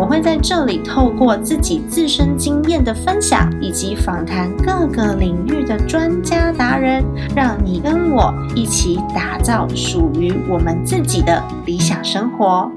[0.00, 7.04] 我会在这里透过自己自身经验的分享，以及访谈各个领域的专家达人，
[7.36, 12.72] 让你跟我一起打造属于我们自己的理想生活。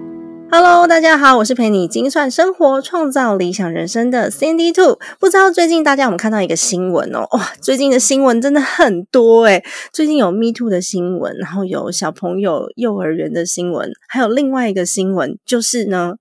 [0.51, 4.99] Hello，大家好，我是陪你精算生活、创造理想人生的 Sandy Two。
[5.17, 7.25] 不知道最近大家有没有看到一个新闻哦？
[7.31, 9.63] 哇，最近的新闻真的很多诶
[9.93, 16.15] 最近有 Me Too 的新闻，然后有小朋友幼儿园的新闻，还有另外一个新闻就是呢，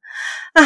[0.52, 0.62] 啊。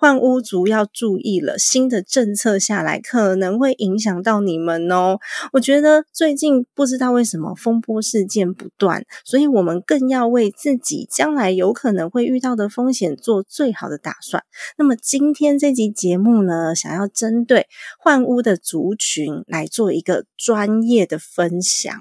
[0.00, 5.18] 换屋族要注意了，新的政策下来可能会影响到你们哦。
[5.52, 14.44] 我觉得最近不知道为什么风波事件不断，所以我们更要为自己将来有可能会遇到的风险做最好的打算。
[14.76, 17.66] 那么今天这集节目呢，想要针对
[17.98, 21.92] 换屋的族群来做一个专业的分享。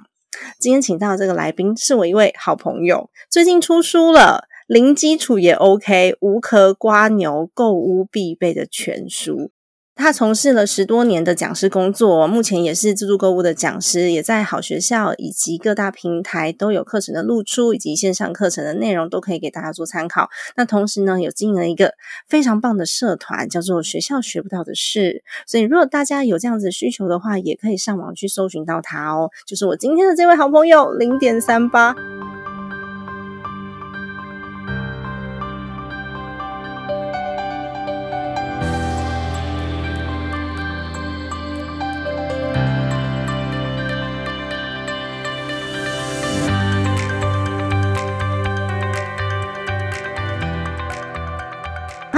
[0.59, 4.46] 今天请到这个来宾是我一位好朋友，最近出书了。
[4.67, 9.49] 零基础也 OK，无壳瓜牛购物必备的全书。
[9.95, 20.29] 他从事了十多年的讲师工作，目前也是自助购物的讲师，也在好学校以及各大平台都有课程的露出，以及线上课程的内容都可以给大家做参考。
[20.57, 21.93] 那同时呢，有经营了一个
[22.27, 25.23] 非常棒的社团，叫做“学校学不到的事”。
[25.47, 29.29] 所以，如果大家有这样子需求的话，也可以上网去搜寻到他哦。
[29.47, 31.95] 就是我今天的这位好朋友零点三八。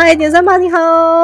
[0.01, 0.77] 嗨，点三八，你好。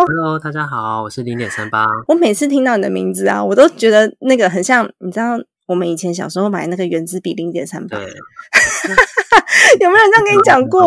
[0.06, 1.86] Hello，大家好，我是零点三八。
[2.10, 7.98] 我每次听到你的名字啊，我都觉得那个很像，你知道，我们以前小时候买那个圆珠笔零点三八。
[9.80, 10.86] 有没有人这样跟你讲过？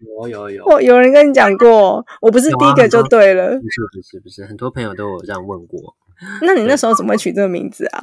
[0.00, 3.46] 有有有，我 有人跟你讲过，我不是第一个就对了。
[3.46, 5.94] 不是不是不是，很多朋友都有这样问过。
[6.42, 8.02] 那你那时候怎么会取这个名字啊？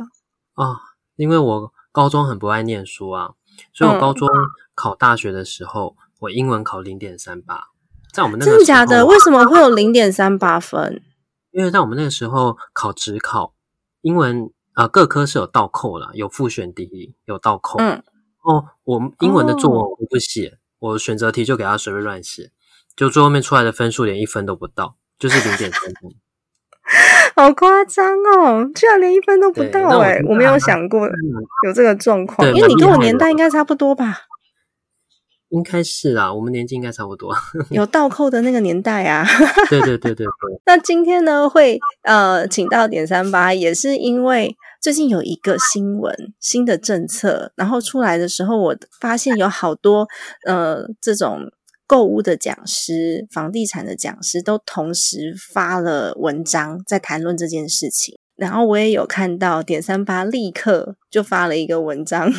[0.54, 0.80] 啊，
[1.18, 3.32] 因为我高中很不爱念书啊，
[3.74, 4.30] 所以我高中
[4.74, 7.72] 考大学的时候，我英文考零点三八。
[8.14, 9.06] 在我们那个真的假的？
[9.06, 11.02] 为什么会有零点三八分？
[11.52, 13.54] 因为在我们那个时候考职考，
[14.02, 17.80] 英文啊各科是有倒扣的，有复选题，有倒扣。
[17.80, 18.02] 嗯，
[18.44, 22.52] 哦，我英文的作文我不写，我选择题就给他随便乱写，
[22.96, 26.12] 就最后面出来的分数连一分都不到，就是零点三分。
[27.36, 28.06] 好夸张
[28.36, 28.70] 哦！
[28.76, 30.20] 居然连一分都不到哎！
[30.28, 31.08] 我没有想过
[31.66, 34.22] 有这个状况，因为你跟我年代应该差不多吧。
[35.52, 37.34] 应该是啦，我们年纪应该差不多，
[37.72, 39.26] 有倒扣的那个年代啊。
[39.70, 40.28] 对对对对对。
[40.66, 50.08] 那今天呢，会呃请到点三八，也是因为最近有一个新闻，新的政策，然后出来的时候，我发现有好多
[50.48, 51.42] 呃这种
[51.86, 58.18] 购物的讲师、房地产的讲师都同时发了文章，在谈论这件事情。
[58.38, 62.32] 然后我也有看到点三八立刻就发了一个文章。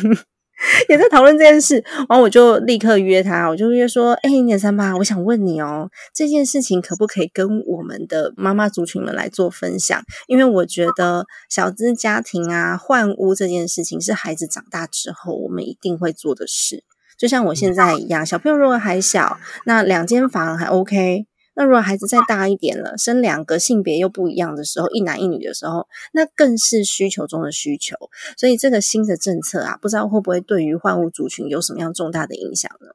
[0.89, 10.01] 也在讨论这件事，然后我就立刻约他，我就约说：“哎，零点三八，我想问你哦，这件事情可不可以跟我们的妈妈族群们来做分享？
[10.27, 16.83] 因为我觉得小资家庭啊，换屋这件事情是孩子长大之后我们一定会做的事，
[17.17, 21.25] 就像我现在一样，小朋友如果还小，那两间房还 OK。”
[21.55, 27.95] 那如果孩子再大一点了，生两个性别又不一样的时候，一男一女的时候，那更是需求中的需求。
[28.37, 32.87] 所以这个新的政策啊，不知道会不会对于换物族群有什么样重大的影响呢？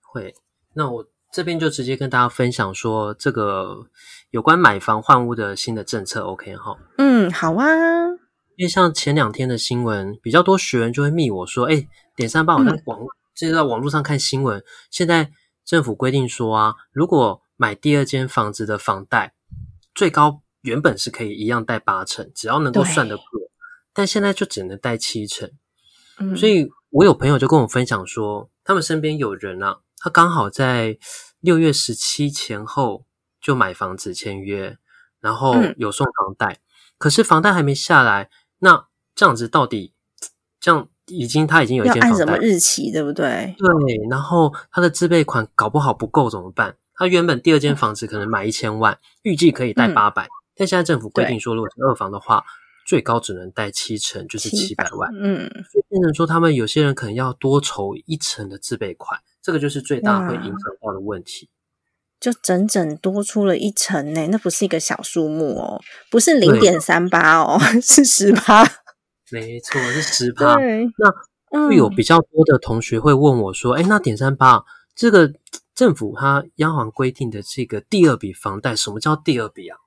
[0.00, 0.34] 会。
[0.74, 3.76] 那我这边就直接跟大家分享说，这个
[4.30, 6.76] 有关买房换屋的新的政策，OK 哈？
[6.98, 7.66] 嗯，好啊。
[8.56, 13.00] 因为像前两天的新闻，比较多学员就会密我说：“哎，点三八，我在网，
[13.34, 15.30] 就是在网络上看新闻，现在
[15.64, 19.34] 政府规定说啊，如果买第二间房子的房贷
[19.94, 23.24] 最高原本是可以一样贷八成，只要能够算得过，
[23.92, 25.50] 但现在就只能贷七成。
[26.18, 30.98] 嗯所以我有朋友就跟我分享说，他们身边有人啊，他刚好在
[31.40, 33.06] 六月十七前后
[33.40, 34.76] 就买房子签约，
[35.20, 36.60] 然后有送房贷，
[36.98, 39.94] 可是房贷还没下来，那这样子到底
[40.60, 43.56] 这样已经他已经有一间房贷，什么日期对不对？
[43.58, 43.68] 对，
[44.08, 46.76] 然后他的自备款搞不好不够怎么办？
[47.02, 52.44] 他原本第二间房子可能买一千万，预计可以贷八百，但现在政府规定说，如果是二房的话，
[52.86, 55.10] 最高只能贷七成，就是七百万。
[55.20, 61.48] 嗯，所以变成说，他们有些人可能要多筹一成的自备款，这个就是最大会影响到的问题。
[62.20, 68.64] 就整整多出了一层呢，那不是一个小数目哦，不是零点三八哦， 是十八。
[69.32, 70.54] 没错，是十八。
[71.50, 74.62] 那会有比较多的同学会问我说：“哎，那点三八
[74.94, 75.32] 这个
[75.74, 79.78] 政府它央行规定的这个第二笔房贷，什么叫第二笔啊？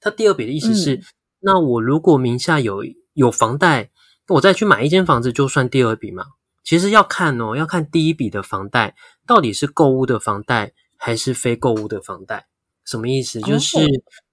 [0.00, 1.02] 它第二笔的意思是？”
[1.46, 2.82] 那我如果名下有
[3.12, 3.90] 有房贷，
[4.28, 6.24] 我再去买一间房子，就算第二笔嘛？
[6.62, 8.96] 其实要看哦，要看第一笔的房贷
[9.26, 12.46] 到底是购物的房贷还是非购物的房贷。
[12.86, 13.38] 什么意思？
[13.42, 13.78] 就是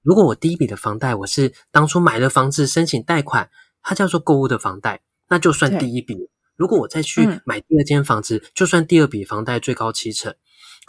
[0.02, 3.50] 如果我第一笔的房贷我是当初买了房子申请贷款，
[3.81, 6.16] 它叫做购物的房贷，那就算第一笔。
[6.56, 10.34] 如果我再去买第二间房子，就算第二笔房贷最高七成。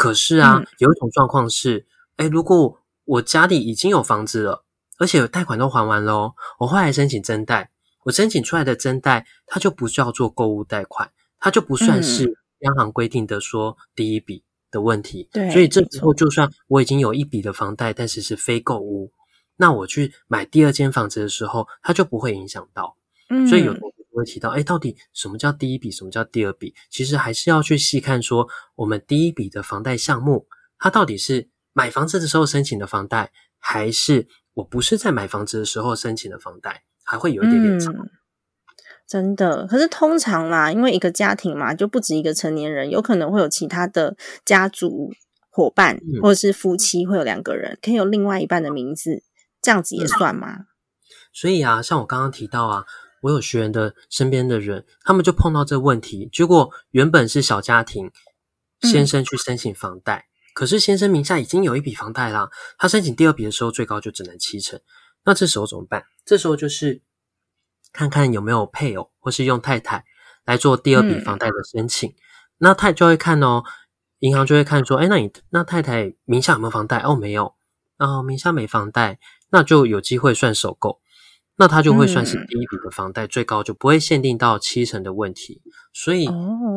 [0.02, 4.64] 可是啊，有一种状况是，哎，如果我家里已经有房子了。
[4.98, 7.70] 而且贷款都还完喽，我后来申请增贷，
[8.04, 11.10] 我申请出来的增贷，它就不叫做购物贷款，
[11.40, 15.28] 它就不算是央行规定的说第一笔的问题。
[15.32, 19.12] 对，所以这时候就算我已经有一笔的房贷，但是是非购物，
[19.56, 22.96] 那我去买第二间房子的时候，它就不会影响到。
[23.28, 26.74] 嗯，所以有同学会提到，哎，到底什么叫第一笔，什么叫第二笔？
[26.90, 30.46] 其实还是要去细看说，我们第一笔的房贷项目，
[30.78, 34.28] 它到底是买房子的时候申请的房贷，还是？
[34.54, 37.90] 我不是在买房子的时候申请的房贷，还会有一点点差。
[39.08, 44.14] 真的，可是通常啦，因为一个家庭嘛，就不止一个成年人，有可能会有其他的
[44.44, 45.10] 家族
[45.48, 49.22] 伙伴，或者是夫妻会有两个人，可以有另外一半的名字，
[49.62, 50.66] 这样子也算吗？
[51.32, 52.84] 所以啊，像我刚刚提到啊，
[53.22, 58.10] 我有学员的身边的人，他们就碰到这个问题，结果原本是小家庭，
[58.82, 60.26] 先生去申请房贷。
[60.54, 64.78] 可是先生名下已经有一笔房贷啦，他申请第二笔的时候最高就只能七成。
[65.24, 66.04] 那这时候怎么办？
[66.26, 67.00] 这时候就是
[67.92, 70.04] 看看有没有配偶，或是用太太
[70.44, 72.14] 来做第二笔房贷的申请。
[72.58, 73.62] 那太就会看哦，
[74.18, 76.98] 银行就会看说，哎，那你那太太名下有没有房贷？
[76.98, 77.54] 哦，没有。
[77.98, 79.20] 哦，名下没房贷，
[79.50, 81.00] 那就有机会算首购。
[81.56, 85.62] 那它就会算是第一笔的房贷，最高就不会限定到七成的问题。
[85.92, 86.28] 所以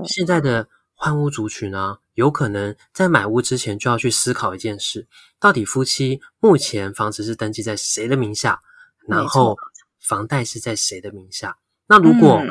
[0.05, 0.67] 现在的。
[0.97, 5.05] 换屋族群呢，有可能在买屋之前就要去思考一件事：
[5.41, 8.61] 到底夫妻目前房子是登记在谁的名下，
[9.05, 9.57] 然后
[9.99, 11.57] 房贷是在谁的名下？
[11.87, 12.41] 那如果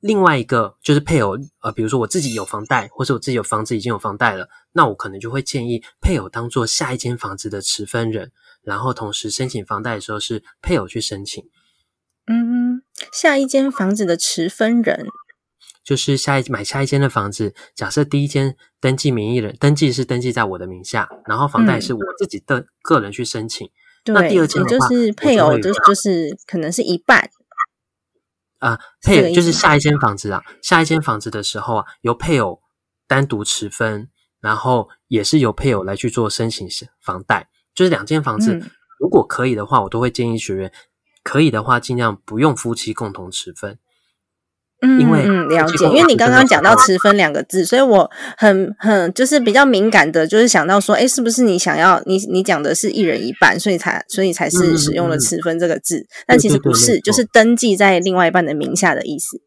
[0.00, 8.32] 另外一个就是配偶，呃，比如说我自己有房贷，或者我自己有房子已经有房贷了，那我可能就会建议配偶当做下一间房子的持分人，
[8.62, 11.44] 然后同时申请房贷的时候是配偶去申请。
[12.26, 12.82] 嗯，
[13.12, 15.06] 下一间房子的持分人。
[15.82, 23.68] 就是下一买下一间的房子，假设第一间登记名义人登记是登记在我的名下，然后房贷是我自己的个人去申请。
[24.06, 27.30] 那第二间就是配偶就就是可能是一半
[28.60, 32.60] 啊，配偶就是下一间房子啊，下一间房子的时候啊，由配偶
[33.08, 34.08] 单独持分，
[34.40, 36.68] 然后也是由配偶来去做申请
[37.02, 37.48] 房贷。
[37.74, 38.60] 就是两间房子，
[38.98, 40.72] 如果可以的话，我都会建议学员
[41.22, 43.78] 可以的话，尽量不用夫妻共同持分。
[44.82, 45.84] 嗯，嗯，了解。
[45.86, 56.06] 因为你刚刚讲到“持分”两个字，所以我很很就是比较敏感的，就是想到说，哎，是不是你想要你你讲的是一人一半，所以才所以才是使用了“持分”这个字？
[56.26, 59.42] 但其实不是，就是登记在另外一半的名下的意思。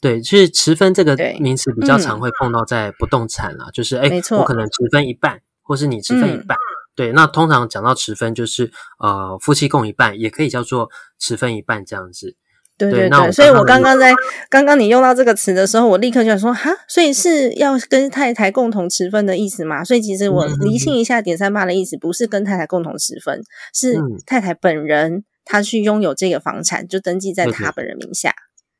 [0.00, 4.08] 对，其实“持分”这个名词比较常会碰到在不动产啊，就是哎，
[4.38, 6.56] 我可能持分一半，或是你持分一半。
[6.94, 8.70] 对，那通常讲到持分，就是
[9.00, 12.36] 呃夫妻共一半，也可以叫做持分一半这样子。
[12.78, 14.12] 对对对，所以我刚刚在
[14.50, 19.82] 刚刚你用到这个词的时候，我立刻就想说哈，所以是要跟太太共同持分的意思嘛？
[19.82, 23.42] 所以其实我厘清一下点三八的意思，不是跟太太共同持分，
[23.72, 28.34] 是太太本人他去拥有这个房产，就登记在他本人名下。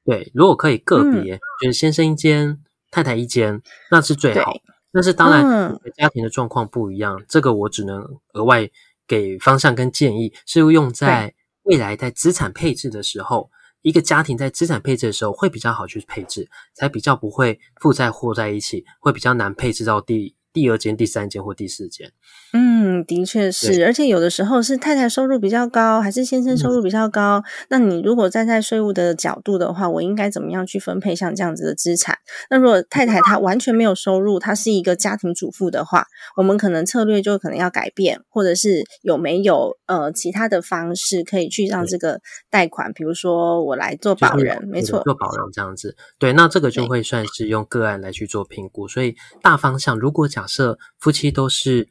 [0.04, 2.58] 对，如果可以个别，就是先生一间，
[2.90, 4.52] 太太一间，那是最好。
[4.92, 8.68] 但是当然，家庭的状况不一样，这个我只能额外
[9.08, 13.48] 给方向跟建议，是用在未来在资产配置的时候。
[13.86, 22.10] 一个家庭在资产配置的时候会比较好去配置，才比较不会负债或在一起，会比较难配置到第第二间、第三间或第四间。
[22.54, 27.42] 嗯，的确是，而且有的时候是太太收入比较高，还是先生收入比较高？
[27.68, 32.16] 那你如果站在税务的角度的话，我应该怎么样去分配像这样子的资产？
[32.48, 36.06] 那如果太太她完全没有收入，她是一个家庭主妇的话，
[36.38, 45.94] 我们可能策略就可能要改变，或者是有没有呃其他的方式可以去让这个贷款，比如说我来做保人，没错，做保人这样子。
[46.18, 48.88] 对，那这个就会算是用个案来去做评估。
[48.88, 51.88] 所以大方向，如果假设夫妻都是。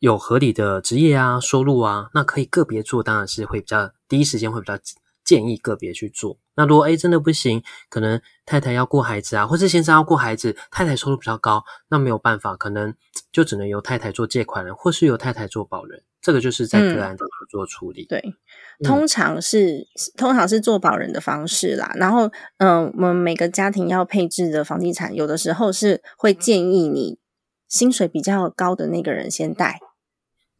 [0.00, 4.78] 有合理的职业啊，收入啊，那可以个别做，当然是会比较第一时间会比较
[5.24, 6.36] 建议个别去做。
[6.56, 12.94] 那如果哎真的不行，可能太太要顾孩子啊，或是先生要顾孩子，太太收入比较高，那没有办法，可能
[13.32, 16.02] 就只能由太太做借款人，或是由太太做保人。
[16.20, 18.04] 这个就是在个案中做处理。
[18.04, 18.22] 对，
[18.82, 19.86] 通常是
[20.18, 21.90] 通常是做保人的方式啦。
[21.96, 27.18] 然后，嗯，我们每个家庭要配置的房地产，有的时候是会建议你
[27.74, 29.80] 薪水比较高的那个人先贷，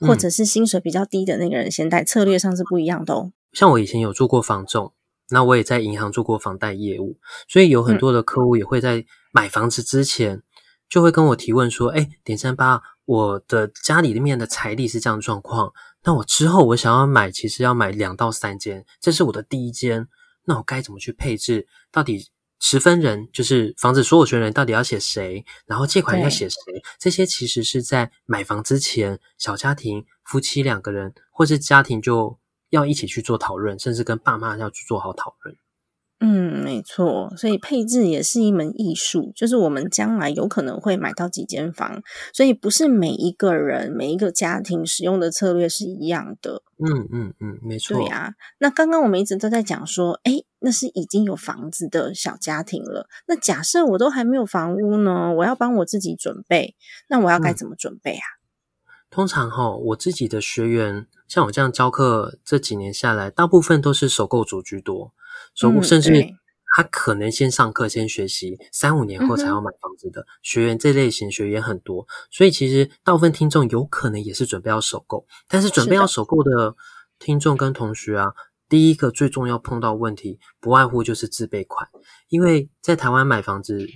[0.00, 3.30] 或者是薪水比较低的那个人先贷，策略上是不一样的哦。
[3.52, 4.92] 像我以前有做过房仲，
[5.30, 7.16] 那我也在银行做过房贷业务，
[7.46, 10.42] 所以有很多的客户也会在买房子之前
[10.88, 15.72] 就会跟我提问说：“哎，点三八。”我的家里面的财力是这样状况，
[16.04, 20.08] 那我之后我想要买，其实要买两到三间，这是我的第一间，
[20.46, 21.68] 那我该怎么去配置？
[21.92, 22.26] 到底
[22.66, 25.44] 十分人就是房子所有权人到底要写谁？
[25.66, 26.56] 然后借款要写谁？
[26.98, 32.38] 这些其实是在买房之前，小家庭夫妻两个人或是家庭就
[32.70, 35.54] 要一起去做讨论，甚至跟爸妈要去做好讨论。
[36.26, 42.02] 嗯，没错，所以配置也是一门艺术，就是我们将来有可能会买到几间房，
[42.32, 46.62] 所以不是每一个人、每一个家庭使用的策略是一样的。
[46.78, 47.98] 嗯嗯嗯，没错。
[47.98, 53.06] 对啊，那刚刚我们一直都在讲说，哎，那是已经有房子的小家庭了。
[53.26, 56.74] 那假设我都还没有房屋呢，我要帮我自己准备，
[57.10, 58.24] 那我要该怎么准备啊？
[59.10, 65.12] 通常哈，我自己的学员，像我这样教课这几年下来，大部分都是首购族居多。
[65.54, 66.10] 说，甚至
[66.76, 72.06] 他可能先上课、先学习，三五年后才要买房子的学员，这类型学员很多。
[72.30, 76.74] 所以，其实大部分听众有可能也是准备要首购，但是准备要首购的
[77.18, 78.32] 听众跟同学啊，
[78.68, 81.88] 第一个最重要碰到问题，不外乎就是自备款。
[82.28, 83.86] 因为在台湾买房子，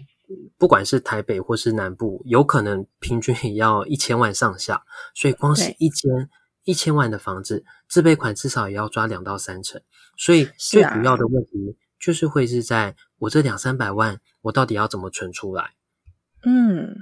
[0.56, 4.82] 不管是台北或是南部，有可能平均也要一千万上下，
[5.14, 6.28] 所以光是一间
[6.68, 9.80] 一千万的房子，自备款至少也要抓两到三成。
[10.18, 15.70] 所以最主要的问题就是会是在我这两三百万，我到底要怎么存出来？
[16.44, 16.94] 嗯，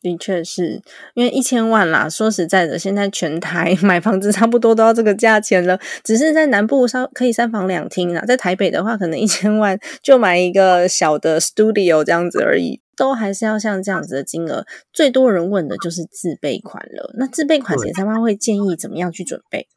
[0.00, 0.80] 的确是
[1.14, 2.08] 因为一千万啦。
[2.08, 5.80] 说实在的，现在全台 买房子差不多都要这个价钱了。
[6.04, 14.66] 只是在南部稍可以三房两厅啦，在台北的话，可能一千万就买一个小的 studio 这样子而已，都还是要像这样子的金额。
[14.92, 17.12] 最多人问的就是自备款了。
[17.18, 19.68] 那自备款，钱三妈会建议怎么样去准备？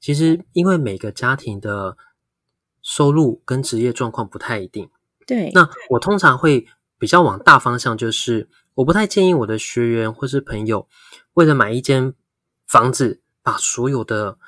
[0.00, 1.96] 其实，因为每个家庭的
[2.82, 4.88] 收入跟职业状况不太一定，
[5.26, 5.50] 对。
[5.52, 6.66] 那我通常会
[6.98, 10.88] 比较往大方向，就是我不太建议我的学员或是朋友
[11.34, 12.14] 为了买一间
[12.66, 14.38] 房子，把所有的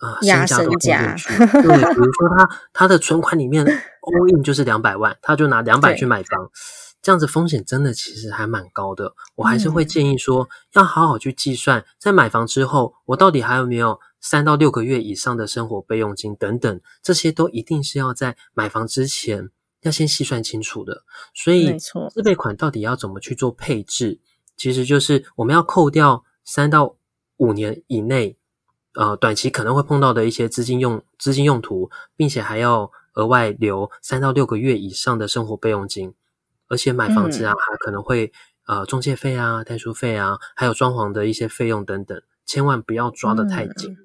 [0.00, 1.36] 呃身家都进去。
[1.38, 3.64] 对，比如说他他的存款里面
[4.02, 6.48] all in 就是两百万，他就拿两百去买房，
[7.04, 9.14] 这样子风险真的其实还蛮高的。
[9.36, 14.00] 我还是会建议说，要好好去计算，在买房之后，我到底还有没有。
[14.26, 19.50] 三到六个月以上的生活备用金等等，这些都一定是要在买房之前
[19.82, 21.04] 要先细算清楚的。
[21.34, 21.76] 所以，
[22.10, 24.18] 自备款到底要怎么去做配置？
[24.56, 26.96] 其实就是我们要扣掉三到
[27.36, 28.38] 五年以内，
[28.94, 36.14] 呃，短期可能会碰到的一些资金用资金用途，并且还要额外留三到六个月以上的生活备用金。
[36.68, 38.32] 而且买房子啊，还可能会
[38.66, 43.96] 呃中介费啊、代书费啊，还有装潢的一些费用等等，千万不要抓得太紧。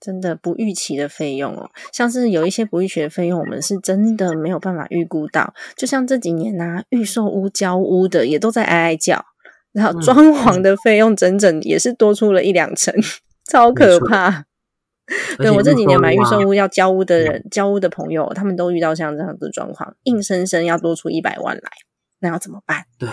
[0.00, 5.54] 真的不预期的费用哦，像是有一些不预期的费用，我们是真的没有办法预估到。
[5.76, 9.24] 就像这几年呐，预售屋交屋的也都在哀哀叫，
[9.72, 12.92] 然后装潢的费用整整也是多出了一两成，
[13.48, 14.46] 超可怕。
[15.38, 21.70] 对我这几年买预售屋要交屋的人，交屋的朋友，他们都遇到像这样的状况，硬生生要多出一百万来，
[22.22, 22.86] 那要怎么办？
[22.96, 23.08] 对，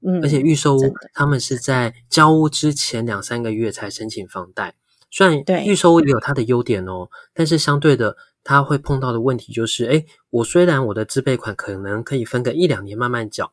[0.00, 0.80] 嗯，而且预售屋
[1.12, 4.74] 他们是在交屋之前两三个月才申请房贷。
[5.10, 13.52] 虽然预售屋也有它的优点哦，但是相对的，它会碰到的问题就是，哎，我虽然我的自备款可能可以分个一两年慢慢缴，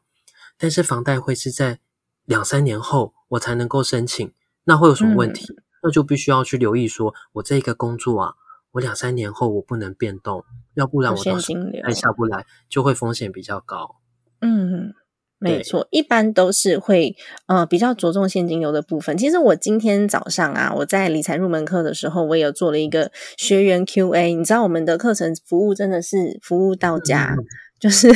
[0.57, 1.79] 但是房贷会是在
[2.23, 4.31] 两三年后我才能够申请，
[4.63, 5.53] 那会有什么问题？
[5.83, 8.33] 那就必须要去留意，说我这个工作啊，
[8.71, 10.45] 我两三年后我不能变动，
[10.75, 13.97] 要不然我到时还下不来，就会风险比较高。
[14.41, 14.93] 嗯。
[15.41, 17.15] 没错，一般都是会
[17.47, 19.15] 呃比较着重现金流的部分。
[19.15, 24.33] 其实我今天早上啊，我在理财入门课的时候，我也有做了一个学员 Q&A。
[24.33, 27.37] 你知道我们的课程服务真的是服务到家，
[27.79, 28.09] 就是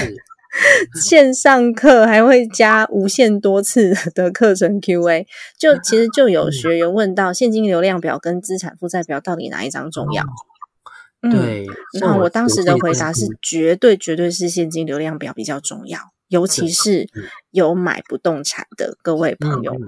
[1.01, 5.25] 线上课还会加无限多次的课程 Q&A。
[5.58, 10.25] 就其实就有学员问到现金流量表跟资产负债表到底哪一张重要？
[11.32, 11.65] 对，
[12.01, 16.00] 那我当时的回答是绝对绝对是现金流量表比较重要。
[16.27, 17.08] 尤其是
[17.51, 19.88] 有买不动产的各位朋友们，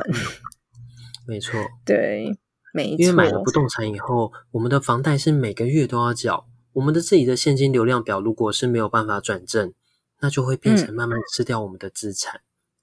[1.25, 2.37] 没错，对，
[2.71, 2.97] 没错。
[2.99, 9.73] 因为买了不动产以后，我们的房贷是每个月都要缴，我们的自己的现金流量表如果是没有办法转正，
[10.19, 12.41] 那就会变成嗯慢慢吃掉我们的资产，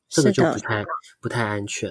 [0.09, 0.85] 这个是就不太
[1.21, 1.91] 不太安全。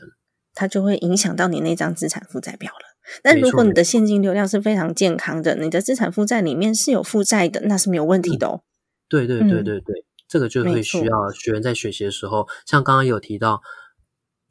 [0.54, 2.91] 它就会影响到你那张资产负债表了。
[3.24, 8.62] 但如果你的现金流量是非常健康的，你的资产负债里面是有负债的，那是没有问题的哦。
[9.10, 13.62] 对对对嗯对对，这个就没会需要学员在学习的时候，像刚刚有提到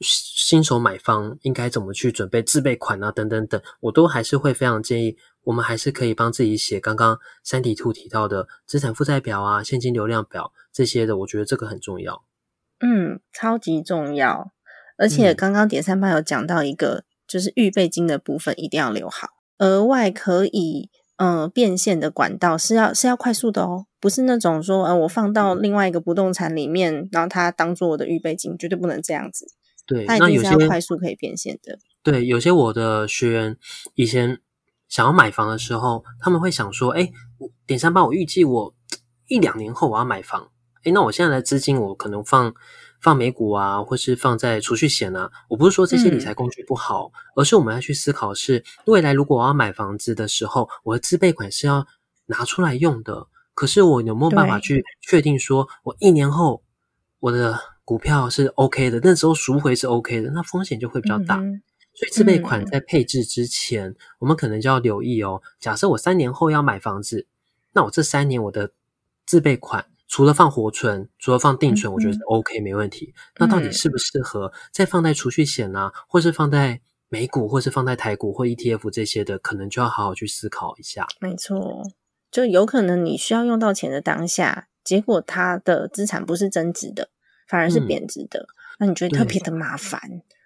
[0.01, 12.25] 新手买方应该怎么去准备自备款啊，等等等，我都还是会非常建议，我们还是可以帮自己写刚刚三体兔提到的资产负债表啊、现金流量表这些的，我觉得这个很重要。
[12.81, 14.53] 嗯，超级重要。
[14.97, 29.47] 而且嗯刚刚点三八有讲到一个，就是预备金的部分一定要留好，额外可以呃变现的管道是要是要快速的哦，不是那种说呃我放到另外一个不动产里面，然后它当做我的预备金，绝对不能这样子，
[29.87, 31.79] 对，它一定那有些是要快速可以变现的。
[32.03, 33.57] 对，有些我的学员
[33.95, 34.41] 以前
[34.89, 38.75] 想要买房的时候，他们会想说：“哎，我点三八，我预计我
[39.29, 40.51] 一两年后我要买房，
[40.83, 42.53] 哎，那我现在的资金我可能放
[43.01, 45.31] 放美股啊，或是放在储蓄险啊。
[45.49, 51.87] 我不是说这些理财工具不好，而是我们要去思考是未来如果我要买房子的时候，我的自备款是要
[52.27, 53.27] 拿出来用的。
[53.55, 56.63] 可是我有没有办法去确定说，我一年后
[57.19, 61.37] 我的股票是 OK 的，那时候赎回是 OK 的，那风险就会比较大。
[61.37, 65.43] 嗯所以自备款嗯在配置之前，我们可能就要留意哦。
[65.59, 67.27] 假设我三年后要买房子，
[67.73, 68.71] 那我这三年我的
[69.27, 73.15] 自备款除了放活存，除了放定存，嗯我觉得是 OK 没问题。
[73.39, 81.07] 那到底嗯适不适合再放在储蓄险啊，或是放在美股，或是放在台股或 ETF 这些的，可能就要好好去思考一下。
[81.21, 81.85] 没错，
[82.29, 87.11] 就有可能你需要用到钱的当下，结果它的资产不是增值的，
[87.47, 88.47] 反而是嗯贬值的，
[88.81, 90.01] 那你觉得特别的麻烦，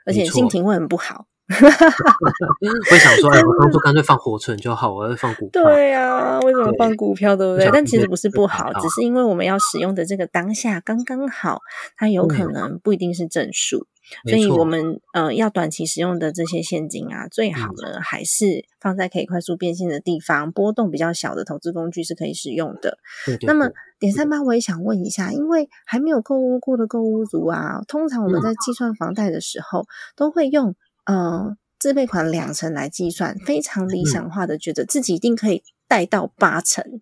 [0.04, 1.26] 而且心情会很不好。
[2.90, 5.62] 会想说，哎，我当初干脆放活存就好，我要放股票。
[5.62, 7.68] 对呀、为什么放股票，对不对？
[7.72, 11.60] 但其实不是不好，只是因为我们要使用的这个当下刚刚好，
[11.96, 13.86] 它有可能不一定是正数。
[14.28, 22.98] 所以我们呃要短期使用的这些现金啊，最好嗯呢、还是放在可以快速变现的地方，波动比较小的投资工具是可以使用的。
[23.24, 37.00] 对对那么对点三八，我也想问一下，因为还没有购物过的购物族啊，通常我们嗯在计算房贷的时候，都会用呃自备款两成来计算，非常理想化的觉得自己一定可以贷到八成，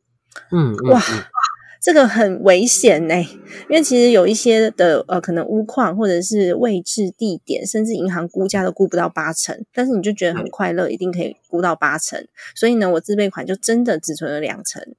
[0.51, 1.25] 嗯嗯哇嗯，
[1.81, 3.15] 这个很危险呢、
[3.69, 14.95] 因为其实有一些的呃，可能屋况或者是位置、地点，甚至银行估价都估不到八成，但是你就觉得很快乐，一定可以估到八成，所以呢，我自备款就真的只存了两成，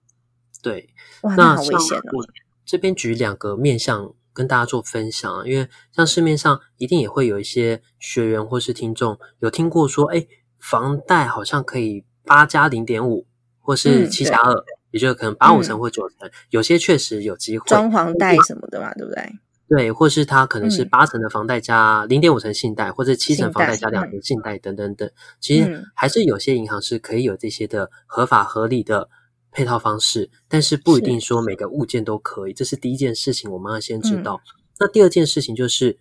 [0.62, 0.90] 对。
[1.22, 2.12] 哇，那好危像险哦。
[2.14, 2.28] 我
[2.66, 10.26] 这边举两个面向跟大家做分享啊，因为像市面上一定也会有一些学员或是听众有听过说，哎，
[10.60, 13.28] 房贷好像可以八加零点五，
[13.60, 14.54] 或是嗯七加二、
[14.92, 17.66] 也就是可能八五嗯成或九成，有些确实有机会。
[17.68, 19.24] 装潢贷什么的嘛，对不对？
[19.70, 25.10] 对，或是他可能是嗯八成的房贷加零点五成信贷，或者七成房贷加两嗯成信贷等等等。
[25.40, 29.10] 其实嗯还是有些银行是可以有这些的合法合理的
[29.54, 32.54] 配套方式，但是不一定说每个物件都可以。
[32.54, 34.42] 这是第一件事情，我们要先知嗯道。
[34.80, 35.98] 那第二件事情就是，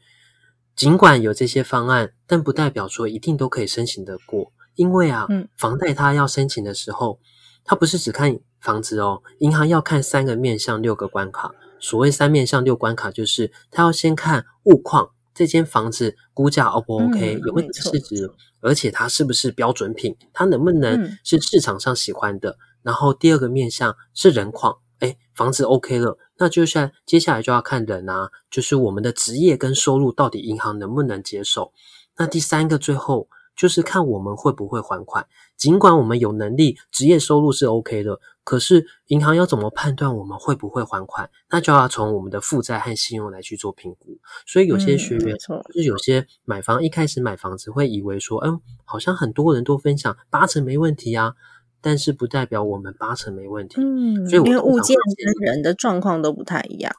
[0.74, 4.52] 尽管有这些方案，但不代表说一定都可以申请得过。
[4.74, 7.20] 因为啊，嗯房贷它要申请的时候，
[7.62, 11.52] 它不是只看房子哦，银行要看三个面向、六个关卡。
[11.78, 22.56] 所谓三面向六关卡，就是它要先看物况，这间房子估价 O 不 OK，、嗯有没有市值，而且它是不是标准品，它能不能嗯是市场上喜欢的。
[22.83, 31.73] 然后第二个面向是人况，哎，房子 OK 了，那就像接下来就要看人啊，就是我们的职业跟收入到底银行能不能接受。
[32.16, 35.27] 那第三个最后就是看我们会不会还款。
[35.57, 41.31] 尽管我们有能力，职业收入是 OK 的，可是银行要怎么判断我们会不会还款？
[41.51, 44.18] 那就要从我们的负债和信用来去做评估。
[44.47, 51.35] 所以有些嗯学员，就是有些买房一开始买房子会以为说，嗯，好像很多人都分享八成没问题啊，
[51.83, 53.83] 但是不代表我们八成没问题。
[53.83, 56.90] 嗯，所以我因为物件跟人的状况都不太一样。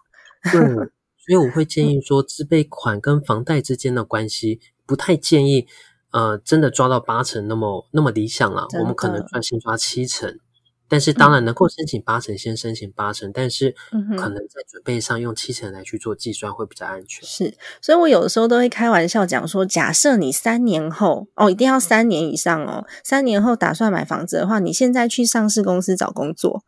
[0.52, 0.52] 对，
[1.26, 5.66] 所以我会建议说，自备款跟房贷之间的关系，不太建议，
[6.12, 8.68] 呃，真的抓到八成那么那么理想啦。
[8.70, 10.38] 真我们可能的专心抓七成，
[10.94, 13.74] 但是当然能够申请八成，先申请八成，但是
[14.16, 17.28] 可能在准备上用七成来去做计算会比较安全。
[17.28, 26.64] 是，所以我有的时候都会开玩笑讲说，假设你三年后哦，一定要三年以上哦，三年后打算买房子的话，你现在去上市公司找工作，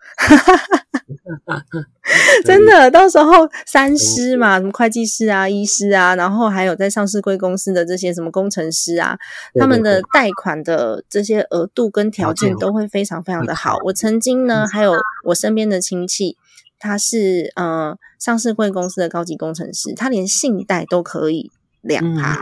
[2.46, 9.18] 真的，到时候三师嘛，什么会计师啊、医师啊，然后还有在上市贵公司的这些什么工程师啊，
[9.60, 13.78] 他们的贷款的这些额度跟条件都会非常非常的好。
[13.86, 16.38] 我曾经呢，还有我身边的亲戚，
[16.78, 22.38] 他是呃上市贵公司的高级工程师，他连信贷都可以两趴，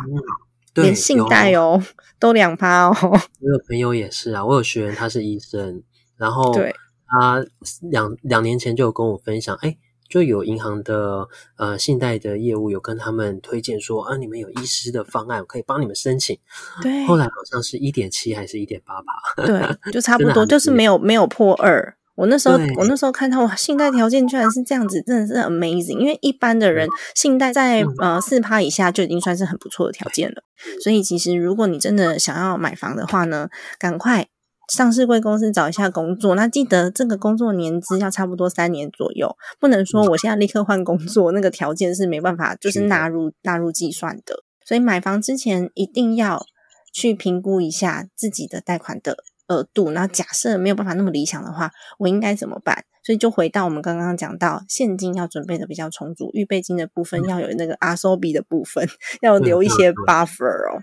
[0.73, 1.81] 连信贷哦
[2.19, 2.97] 都两趴哦。
[3.01, 5.81] 我有朋友也是啊，我有学员他是医生，
[6.17, 6.75] 然后对。
[7.13, 7.45] 他
[7.81, 9.77] 两两年前就有跟我分享，哎，
[10.09, 16.37] 就有银行的呃信贷的业务有跟他们推荐说，啊，你们有医师的方案我可以帮你们申请。
[16.81, 19.13] 对，后来好像是一点七还是一点八吧？
[19.45, 21.95] 对，就差不多，就是没有没有破二。
[22.15, 25.97] 我那时候我那时候看到哇，信贷条件居然是这样子，真的是 amazing。
[25.97, 30.43] 因为一般的人信贷在呃四趴以下就已经算是很不错的条件了。
[30.83, 33.49] 所以其实如果你真的想要买房的话呢，
[33.79, 34.27] 赶快。
[34.71, 44.43] 上市贵公司找一下工作，那记得这个工作年资要差不多三年左右，不能说我现在立刻换工作，那个条件是没办法，就是纳入纳入计算的。
[44.65, 46.45] 所以买房之前一定要
[46.93, 49.17] 去评估一下自己的贷款的
[49.49, 49.91] 额度。
[49.91, 52.85] 那假设没有办法那么理想的话，我应该怎么办？
[53.03, 58.87] 所以就回到我们刚刚讲到，现金要准备的比较充足，预备金的部分要有那个阿 s o b 的部分，
[59.21, 60.81] 要留一些 buffer 哦。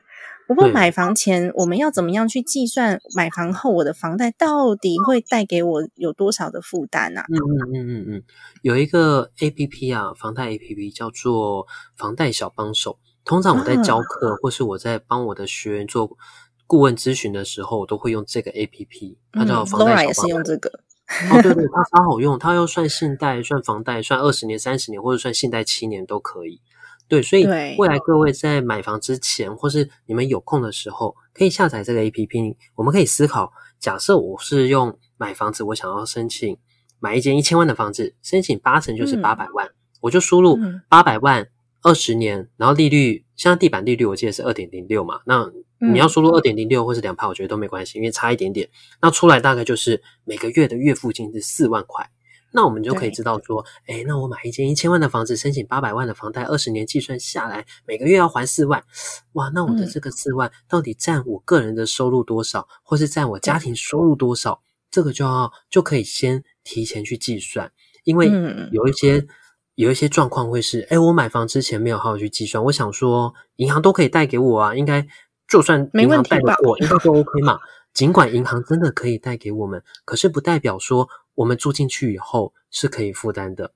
[0.51, 7.23] 不过买房前我们要怎么样去计算买房后我的房贷到底会带给我有多少的负担呢？
[7.29, 8.23] 嗯嗯嗯嗯嗯，
[8.63, 12.99] 有一个 A P P 啊，房贷 A P P 叫做房贷小帮手。
[13.25, 16.17] 通常我在教课或是我在帮我的学员做
[16.67, 20.09] 顾问咨询的时候，我都会用这个 A P P，它叫房贷小帮手。
[20.09, 20.69] 也是用这个。
[21.31, 26.61] 哦，对对，它超好用，它要算信贷、算房贷、算二十年、三十年，或者算信贷七年都可以。
[27.11, 27.45] 对，所以
[27.77, 32.57] 未来各位在买房之前，或是你们有空的时候，可以下载这个 A P P。
[32.77, 36.57] 我们可以思考，假设我是用买房子，我想要申请
[37.01, 39.69] 买一间一千万的房子，申请八成就是八百万，
[40.01, 40.57] 我就输入
[40.89, 41.49] 八百万
[41.83, 48.69] 二十年，然后利率，像地板利率我记得是二点零六嘛，那你要输入二点零六或是两帕，我觉得都没关系，因为差一点点，
[49.03, 52.09] 那出来大概就是每个月的月付金是四万块。
[52.53, 58.83] 那我们就可以知道说，哎，那我买一间一千万的房子，申请八百万的房贷，二十年计算下来，每个月要还四万，
[59.33, 64.61] 哇，那我的这个四万到底占我个人的收入多少，或是占我家庭收入多少？
[64.91, 67.71] 这个就要就可以先提前去计算，
[68.05, 68.29] 因为
[68.73, 69.25] 有一些
[69.77, 75.07] 有一些状况会是，哎，我买房之前没有好好去计算，我想说银行都可以贷给我啊，应该
[75.47, 77.59] 就算银行贷给我，应该都 OK 嘛。
[77.93, 83.73] 尽管银行真的可以贷给我们，可是不代表说我们住进去以后是可以负担的，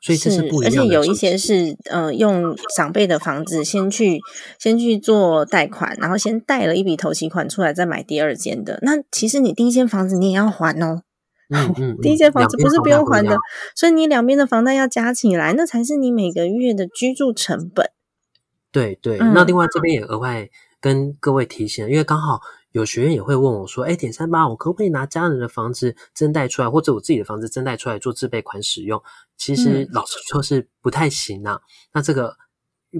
[0.00, 0.80] 所以这是不一样的。
[0.80, 4.20] 而且有一些是呃，用长辈的房子先去
[4.58, 8.78] 先去做贷款，然后先贷了一笔头期款出来，再买第二间的。
[8.82, 11.02] 那其实你第一间房子你也要还哦，
[11.50, 13.36] 嗯嗯， 第一间房子不是不用还的，
[13.74, 17.90] 所以你两边的房贷要加起来，那才是你每个月的居住成本。
[18.70, 20.48] 对对，那另外这边也额外
[20.80, 22.40] 跟各位提醒，因为刚好。
[22.72, 29.02] 有学员也会问我说：“哎，点三八，我可不可以拿家人的房子增贷出来，或者我自己的房子增贷出来做自备款使用？”
[29.38, 31.60] 其实老实说是不太行啊。
[31.92, 32.36] 那这个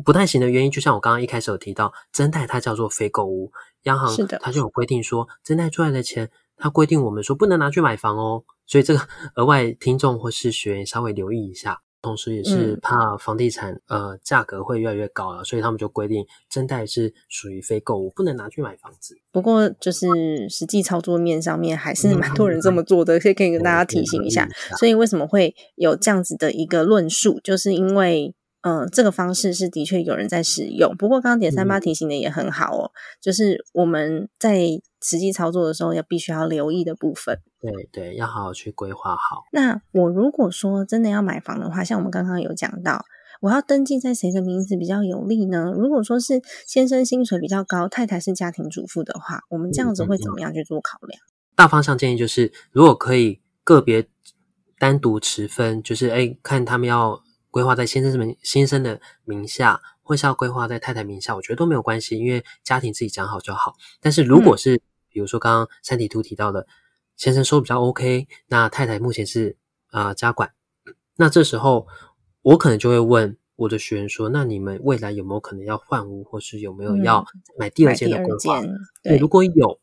[0.05, 3.53] 不太行的原因，就像我刚刚一开始有提到，增贷它叫做非购物，
[3.83, 8.45] 央行它就有规定说，增贷出来的钱，它规定我们说不能拿去买房哦。
[8.67, 11.81] 所以这个额外听众或是学员稍微留意一下。
[12.01, 19.19] 同时，也是怕房地产呃价格会越来越高了，所以他们就规定真贷是属于非购物，不能拿去买房子。
[19.33, 20.07] 不过，就是
[20.49, 24.49] 实际操作面上面还是蛮多人这么做的，所以可以跟大家提醒一下。
[24.79, 28.35] 所以为什么会有这样子的一个论述，就是因为。
[28.63, 30.93] 嗯，这个方式是的确有人在使用。
[30.97, 32.91] 不过刚刚点三八提醒的也很好哦，
[33.21, 34.67] 就是我们在
[35.01, 37.39] 实际操作的时候要必须要留意的部分。
[37.61, 39.45] 对对，要好好去规划好。
[39.53, 43.05] 那我如果说真的要买房的话，像我们刚刚有讲到，
[43.41, 45.73] 我要登记在谁的名字比较有利呢？
[45.77, 51.21] 如果说是先生薪水比较高，太太是家庭主妇的话，我们这样子会怎么样去做考量？
[51.55, 54.09] 大方向建议就是，如果可以个别
[54.81, 57.23] 单独持分，就是哎，看他们要。
[57.51, 63.75] 规划在先生名先生的名下，或是要规划在太太名下，我觉得都没有关系，因为家庭自己讲好就好。
[64.01, 66.67] 但是如果是比如说刚刚三体图提到的，
[67.17, 69.57] 先生收比较 OK，那太太目前是
[69.89, 70.53] 啊家管，
[71.17, 71.89] 那这时候
[72.43, 77.27] 我可能就会问我的学员说：那你们未来有没有可能要换屋，或是有没有要
[77.59, 78.63] 买第二间的规划？
[79.03, 79.81] 对，如果有，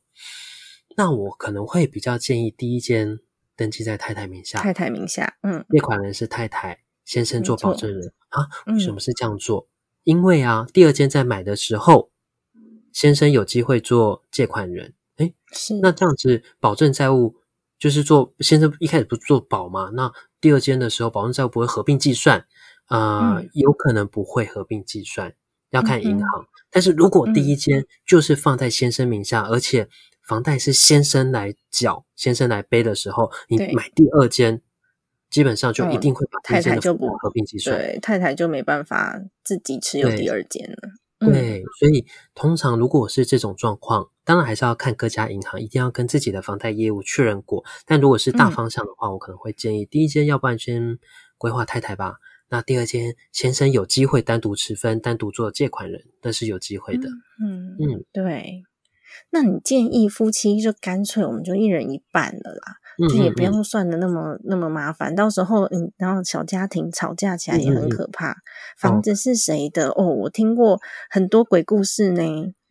[0.95, 3.19] 那我可能会比较建议第一间
[3.57, 6.84] 登记在太太名下，太太名下，嗯，借款人是太太。
[7.05, 8.47] 先生做保证人啊？
[8.67, 9.67] 为什么是这样做？
[10.03, 12.11] 因为啊，第二间在买的时候，
[12.91, 14.93] 先生有机会做借款人。
[15.17, 17.35] 哎，是那这样子保证债务
[17.79, 19.91] 就是做先生一开始不做保嘛？
[19.93, 22.45] 那第二间的时候，保证债务不会合并计算？
[22.89, 25.33] 呃，有可能不会合并计算，
[25.71, 26.45] 要看银行。
[26.69, 29.87] 但是如果第一间就是放在先生名下，而且
[30.27, 34.61] 房贷是先生来缴、先生来背的时候，你买第二间，
[35.29, 40.77] 基本上就一定会把太太就不合并计算，对，太太就没办法自己持有第二间了。
[41.17, 47.63] 对，所以通常如果是这种状况，当然还是要看各家银行，一定要跟自己的房贷业务确认过。
[47.85, 50.99] 但如果是大方向的话，我可能会建议第一间，要不然先
[51.37, 52.17] 规划太太吧。
[52.49, 57.09] 那第二间先生有机会单独持分、单独做借款人，那是有机会的。
[57.41, 58.63] 嗯嗯，对。
[59.31, 62.77] 那你建议夫妻就干脆我们就一人一半了啦。
[62.97, 68.37] 就也不用算的那么那么麻烦，到时候嗯，然后小家庭吵架起来也很可怕。
[68.77, 69.89] 房子是谁的？
[69.89, 70.79] 哦，我听过
[71.09, 72.23] 很多鬼故事呢。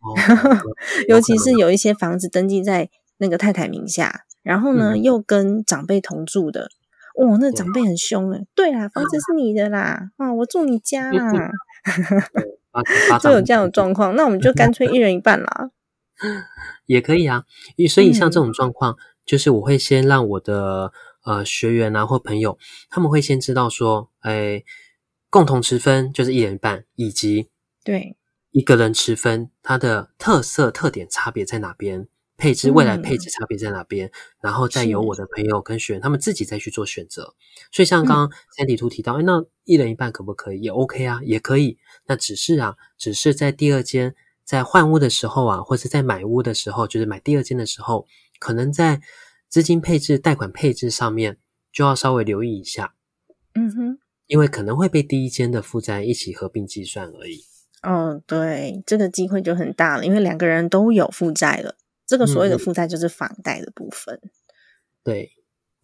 [1.08, 6.68] 尤其是有一些房子登记在那个太太名下，然后呢又跟长辈同住的，
[7.16, 8.44] 哦，那长辈很凶哎。
[8.54, 11.50] 对啦，房子是你的啦，啊，我住你家 啦。
[13.22, 15.70] 就有这样的状况，那我们就干脆一人一半啦。
[16.86, 17.44] 也可以啊，
[17.88, 18.96] 所以像这种状况。
[19.24, 20.92] 就是我会先让我的
[21.24, 22.58] 呃学员啊或朋友，
[22.90, 24.62] 他们会先知道说，哎，
[25.30, 27.48] 共同持分就是一人一半，以及
[27.82, 28.16] 对
[28.50, 32.06] 一个人持分，它的特色特点差别在哪边，
[32.36, 34.10] 配置未来配置差别在哪边，
[34.40, 37.34] 然后再由我的朋友跟学员他们自己再去做选择。
[37.72, 40.60] 所以像刚刚三体图提到，哎，那一人一半可不可以？
[40.60, 41.78] 也 OK 啊，也可以。
[42.06, 48.06] 那只是啊，只是在第二间在换屋的时候啊，或者在买屋的时候，就是买第二间的时候。
[48.44, 49.00] 可能在
[49.48, 51.38] 资金配置、贷款配置上面
[51.72, 52.94] 就要稍微留意一下，
[53.54, 57.42] 嗯哼，因为可能会被第一间的负债一起合并计算而已。
[57.82, 61.76] 哦，对，这个机会就很大了，因为两个人都有负债了。
[62.06, 64.20] 这个所谓的负债就是房贷的部分。
[65.02, 65.30] 对，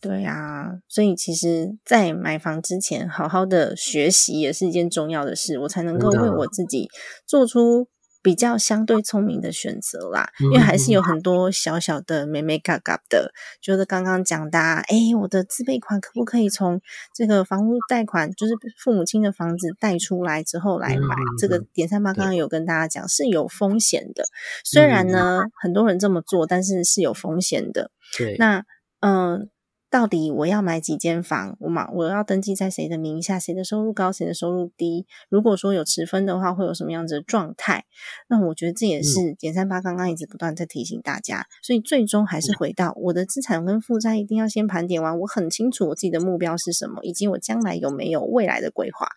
[0.02, 6.90] 对啊，所以其实，在买房之前，好好的学习也是一件重要的事，我才能够为我自己
[7.26, 7.88] 做出。
[8.22, 16.80] 比较相对聪明的选择啦，因为还是有很多小小的美美嘎嘎的，就是刚刚讲的，哎，我的自备款可不可以从
[17.14, 21.16] 这个房屋贷款，就是父母亲的房子贷出来之后来买？
[21.38, 24.24] 这个点三八刚刚有跟大家讲是有风险的，
[24.64, 27.90] 虽然呢很多人这么做，但是是有风险的。
[28.18, 28.64] 对，那
[29.00, 29.48] 嗯。
[29.90, 31.56] 到底我要买几间房？
[31.58, 33.40] 我嘛，我要登记在谁的名下？
[33.40, 34.12] 谁的收入高？
[34.12, 35.04] 谁的收入低？
[35.28, 37.84] 如果说有持分的话，会有什么样子的状态？
[38.28, 41.46] 那我觉得这也是点三八刚刚一直不断在提醒大家。
[41.60, 45.18] 所以最终还是回到我的资产跟负债，一定要先盘点完。
[45.18, 49.08] 我很清楚我自己的目标是什么，以及我将来有没有未来的规划。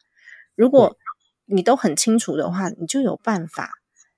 [0.55, 0.97] 如果
[1.45, 3.69] 你都很清楚的话，你就有办法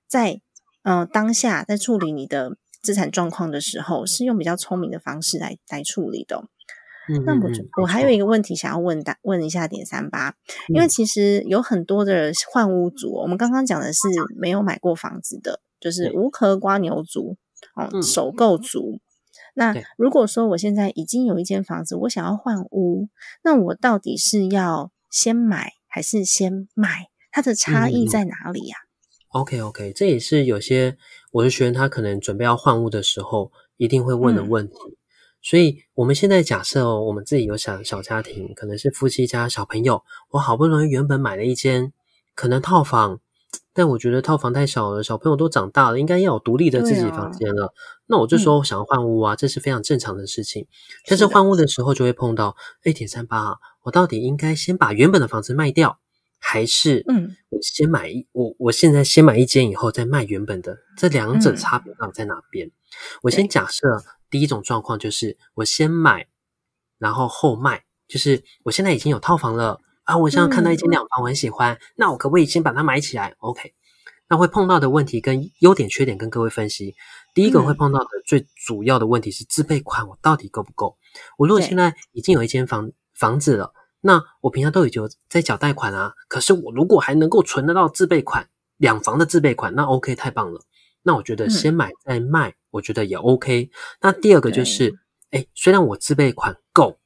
[0.08, 0.40] 在
[0.84, 2.56] 嗯当下在处理你的。
[2.86, 6.44] 资产状况的时候，是用比较聪明的方式来来处理的。
[7.24, 7.48] 那我
[7.82, 8.18] 我还有一。
[8.18, 10.34] 个问题想要问大问一下点三八，
[10.68, 17.36] 因为其实有很多的换屋族，我们刚刚讲的是没有买过房子的，就是无壳瓜牛族
[17.74, 19.00] 哦，首购族。
[19.54, 23.08] 那如果说我现在已经有一间房子，我想要换屋，
[23.44, 27.08] 那我到底是要先买还是先卖？
[27.30, 28.76] 它的差异在哪里呀
[29.36, 30.96] ？OK OK，这也是有些
[31.30, 34.74] 我的学员他可能准备要换屋的时候一定会问的问题。
[35.42, 41.92] 所以我们现在假设哦，我们自己有小小家庭，可能是夫妻加小朋友，我好不容易原本买了一间
[42.34, 43.20] 可能套房，
[43.72, 47.72] 但我觉得套房太小了，小朋友都长大了，应该要有独立的自己房间了。
[48.06, 50.66] 那我就说我想要换屋啊，这是非常正常的事情。
[51.06, 56.00] 但是换屋的时候就会碰到，哎，铁三八啊，我到底应该先把原本的房子卖掉？
[56.38, 62.70] 还是，嗯，我先买一我我现在先买一间，以后再卖原本的，这两者差别到底在哪边？
[63.22, 63.88] 我先假设
[64.30, 66.26] 第一种状况就是我先买，
[66.98, 73.74] 然后后卖，就是我现在已经有套房了啊，我现在看到一间两房，我很喜欢，那我可不可以先把它买起来？OK，
[74.28, 76.94] 那会碰到的问题跟优点缺点跟各位分析。
[77.34, 80.96] 第一个会碰到的最主要的问题是自备款，我到底够不够？
[81.38, 83.72] 我如果现在已经有一间房房子了。
[84.00, 90.60] 那我平常都已经在缴贷款啊，可是我如果还能够存得到自备款，两房的自备款，那 OK 太棒了。
[91.02, 93.70] 那我觉得先买再卖，我觉得也 OK。
[94.00, 94.94] 那第二个就是，
[95.30, 96.98] 哎，虽然我自备款够，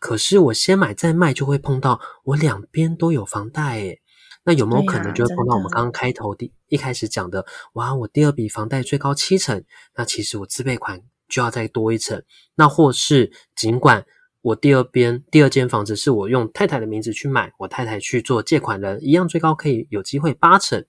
[0.00, 4.00] 可是我先买再卖就会碰到我两边都有房贷，诶
[4.44, 9.64] 那有没有可能就会碰到我们刚刚开头第一开始讲的，哇，我第二笔房贷最高七成，
[9.96, 12.22] 那其实我自备款就要再多一层，
[12.56, 14.04] 那或是尽管。
[14.46, 20.84] 我第二边第二间房子是我用太太的名字去买，我太太去做借款人，一样最高可以有机会八成。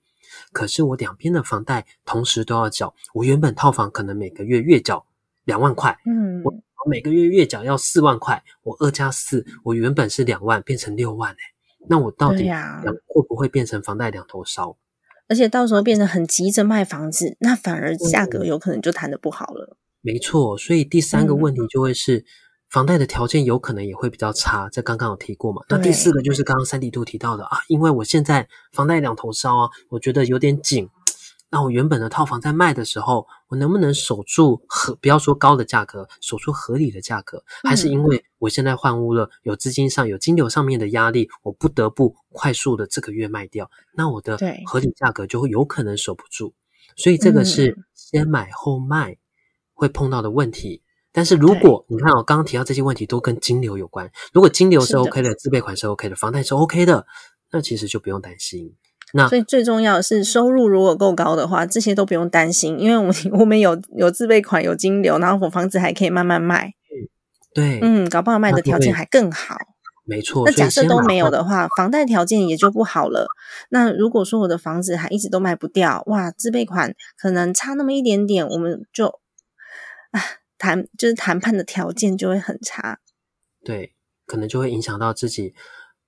[0.51, 5.07] 可是我两边的房贷同时都要缴，我原本套房可能每个月月缴
[5.45, 6.53] 两万块，嗯，我
[6.87, 11.37] 每个月月缴要四万块，我二加四，我原本是两万，变成六万哎，
[11.89, 12.47] 那我到底
[13.07, 14.77] 会不会变成房贷两头烧？
[15.27, 19.75] 而且到时候变得很急着卖房子，那反而价格有可能就谈的不好了。
[20.01, 22.23] 没错，所以第三个问题就会是
[22.69, 25.63] 房贷的条件有可能也会比较差，这刚刚有提过嘛？
[25.69, 30.89] 那第四个就是刚刚三 D 图提到的啊，因为我现在房贷两头烧啊，我觉得有点紧。
[31.49, 34.93] 那我原本的套房在卖的时候，我能不能守住合？
[34.95, 37.41] 不要说高的价格，守住合理的价格？
[37.63, 43.71] 还是因为我现在换屋了，有资金上有金流上面的压力，我不得不快速的这个月卖掉？
[43.93, 46.53] 那我的合理价格就会有可能守不住。
[46.97, 49.15] 所以这个是先买后卖
[49.73, 50.83] 会碰到的问题。
[51.17, 57.07] 但是如果你看我刚刚提到这些问题都跟金流有关，如果金流是 OK 的，自备款是 OK 的，房贷是 OK 的，
[57.51, 58.75] 那其实就不用担心。
[59.13, 66.73] 那所以最重要的是收入如果够高的话，这些都不用担心，因为我们 我们有有自备款，有金流，然后我房子还可以慢慢卖。
[67.51, 69.57] 对，嗯，搞不好卖的条件还更好。
[70.05, 70.43] 没错。
[70.45, 73.25] 那假设都没有的话，房贷条件也就不好了。
[73.71, 79.07] 那如果说我的房子还一直都卖不掉，哇，自备款可能差那么一点点，我们就
[80.11, 80.21] 啊
[80.57, 82.99] 谈就是谈判的条件就会很差。
[83.63, 83.93] 对，
[84.25, 85.53] 可能就会影响到自己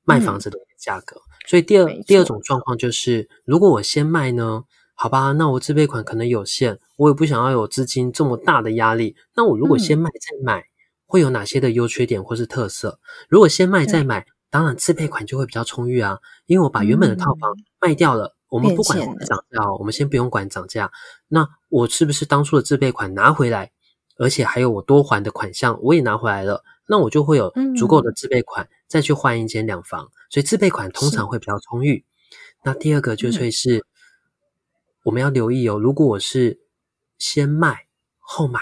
[0.03, 1.21] 卖房子的价格。
[1.47, 9.15] 所以第二第二种状况就是，如果我先卖呢，好吧，那我自备款可能有限，我也不想要有资金这么大的压力。
[9.35, 10.63] 那我如果先卖再买，
[11.05, 12.99] 会有哪些的优缺点或是特色？
[13.29, 20.91] 如果先卖再买，当然自备款就会比较充裕啊，因为我把原本的套房卖掉了，我们不管涨价，我们先不用管涨价，
[21.27, 23.71] 那我是不是当初的自备款拿回来，
[24.19, 30.11] 而且还有我多还的款项我也拿回来了，那我就会有足够的自备款再去换一间两房。
[30.29, 32.05] 所以自备款通常会比较充裕。
[32.63, 33.85] 那第二个就会是
[35.03, 35.79] 我们要留意哦。
[35.79, 36.59] 如果我是
[37.17, 37.87] 先卖
[38.19, 38.59] 后买，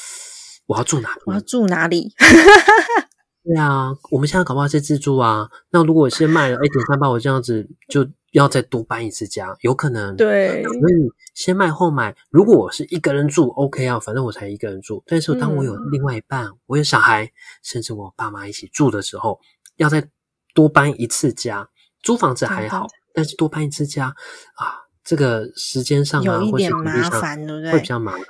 [0.66, 1.20] 我要住哪里？
[1.26, 2.14] 我要住哪里？
[3.42, 5.48] 对啊，我们现在搞不好是自住啊。
[5.70, 10.14] 那如果我先卖了，哎，点三八，我这样子就要再多搬一次家，有可能。
[10.16, 10.94] 对，所以
[11.34, 12.14] 先卖后买。
[12.28, 15.02] 如果我是一个人住，OK 啊，反正我才一个人住。
[15.06, 19.40] 但是当我有另外一半，我有小孩，甚至我爸妈一起住的时候，
[19.76, 20.06] 要再
[20.54, 21.68] 多搬一次家，
[22.02, 24.14] 租房子还好，但是多搬一次家
[24.56, 27.72] 啊，这个时间上有一点麻烦，对不对？
[27.72, 28.22] 会比较麻烦。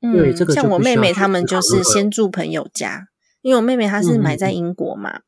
[0.00, 3.08] 嗯，像我妹妹他们就是先住朋友家，
[3.42, 5.20] 因为我妹妹她是买在英国嘛，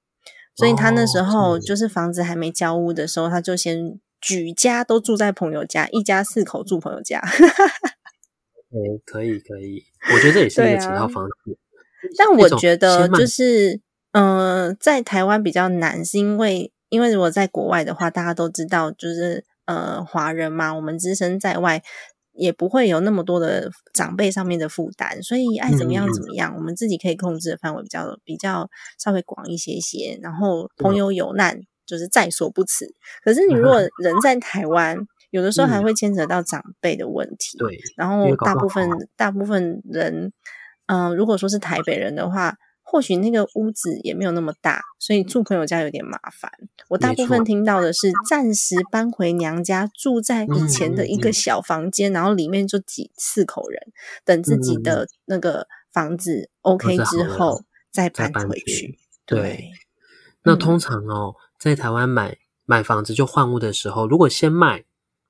[0.55, 7.19] 所以她那时候就是房子还没交屋的时候，她就先举家都住在朋友家，一家四口住朋友家。
[7.21, 11.59] 哎，可以可以，我觉得这也是一个其他方式。
[12.17, 13.81] 但我觉得就是。
[14.13, 21.81] 嗯，在台湾比较难，是因为因为如果在国外的话，大家都知道，就是呃华人嘛，我们只身在外，
[22.41, 30.19] 也不会有那么多的长辈上面的负担，所以爱怎么样怎么样，我们自己可以控制的范围比较比较稍微广一些些。
[30.23, 32.87] 然后朋友有难，就是在所不辞。
[33.23, 34.97] 可是你如果 人在台湾，
[35.31, 37.59] 有的时候还会牵扯到长辈的问题。
[37.59, 40.33] 对，然后大部分大部分人，
[40.87, 42.57] 嗯，如果说是台北人的话。
[42.91, 46.51] 或许那个屋子也没有那么大，所以住朋友家有点麻烦。
[46.89, 53.81] 我大部分听到的是暂时搬回娘家，住在以前的一个小房间，然后里面就几四口人，
[54.25, 58.99] 等自己的那个房子 OK 之后再搬回去。
[59.25, 59.71] 对，
[60.43, 64.85] 那通常哦，在台湾买买房子就换屋的时候，如果先卖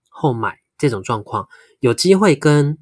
[0.08, 1.46] 后买这种状况，
[1.80, 2.78] 有机会跟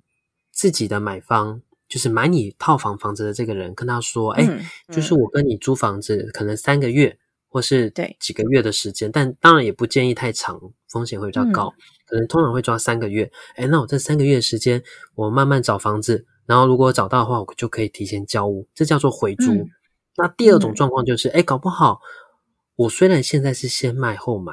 [0.53, 1.63] 自己的买方。
[1.89, 4.47] 就是买你套房房子的这个人跟他说：“哎，
[4.93, 11.73] 就是我跟你租房子，可能三个月或是对几个月的时间，但当然也不建议太长，风险会比较高。
[12.07, 13.31] 可能通常会抓三个月。
[13.57, 14.83] 哎，那我这三个月时间，
[15.15, 19.67] 我慢慢找房子，然后如果找到的话，我就可以提前交屋，这叫做回租。
[20.17, 22.01] 那第二种状况就是，哎，搞不好
[22.77, 24.53] 我虽然现在是先卖后买，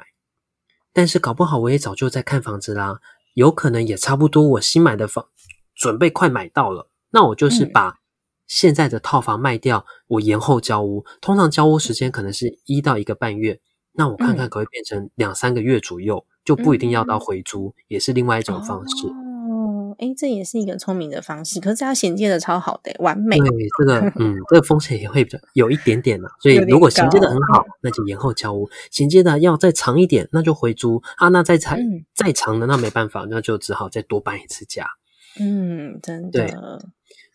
[0.93, 3.00] 但是搞不好我也早就在看房子啦，
[3.34, 5.28] 有可能也差不多，我新买的房
[5.76, 7.99] 准备快买到了。”那我就是把
[8.45, 13.62] 现在的套房卖掉，我延后交屋，通常交屋时间可能是一到一个半月，
[13.93, 19.08] 那我看看可不可以变成两三个月左右，就不一定要到回租，也是另外一种方式。
[19.08, 23.38] 哦，哎，这也是一个聪明的方式，可是它衔接的超好的，完美。
[23.38, 23.47] 对，
[23.80, 31.30] 这个嗯，这个风险也会比较有一点点的，所以如果衔接的很好，那就延后交屋；衔接的要再长一点，那就回租啊。
[31.30, 31.80] 那再长
[32.13, 34.86] 再长的，那没办法，那就只好再多搬一次家。
[35.39, 36.82] 嗯，真的。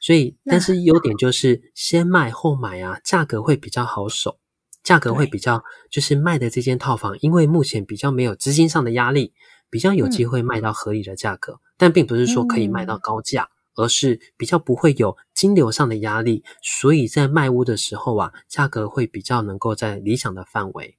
[0.00, 4.38] 所以，但是优点就是先卖后买啊，价格会比较好守，
[4.82, 9.34] 价格会比较就是卖的这间套房，因为目前比较没有资金上的压力，
[9.68, 20.96] 比较有机会卖到合理的价格，但并不是说可以卖到高价而是比较不会有金流上的压力，所以在卖屋的时候啊，价格会比较能够在理想的范围。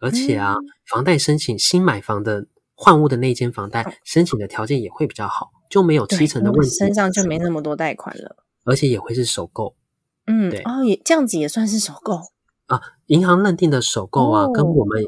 [0.00, 9.74] 而且啊，房贷申请新买房的换屋的那间房贷申请的条件也会比较好，就没有七成的问题，身上就没那么多贷款了，而且也会是首购。
[10.26, 12.20] 嗯，对，哦，也这样子也算是首购
[12.66, 12.80] 啊。
[13.06, 15.04] 银行认定的首购啊，跟我们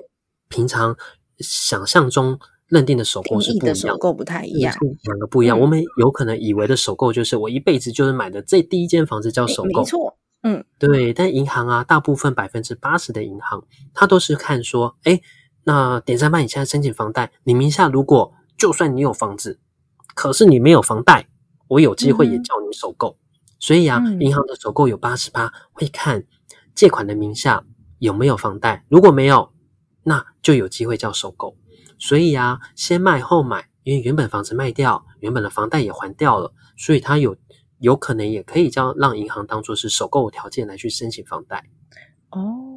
[0.48, 0.96] 平常
[1.38, 2.38] 想象中。
[2.70, 5.58] 认定的首购是不一样，首购不太一样，两个不一样。
[5.58, 11.12] 我们有可能以为的首购就是我一辈子就是买的这第一间房子叫首购，没错，嗯，对。
[11.12, 15.20] 但银行啊，大部分百分之八十的银行，它都是看说，哎，
[15.64, 19.58] 那点三八你现在申请房贷，你名下如果就算你有房子，
[20.14, 21.28] 可是你没有房贷，
[21.68, 23.16] 我有机会也叫你首购。
[23.58, 26.24] 所以啊，银行的首购有八十八会看
[26.74, 27.64] 借款的名下
[27.98, 29.52] 有没有房贷，如果没有，
[30.02, 31.56] 那就有机会叫首购。
[31.98, 37.36] 所以啊，先卖后买，因为原本房子卖掉，原本的房贷也还掉了，所以它有
[37.78, 41.64] 有可能也可以叫让银行当做是首购条件来去申请房贷。
[42.30, 42.69] 哦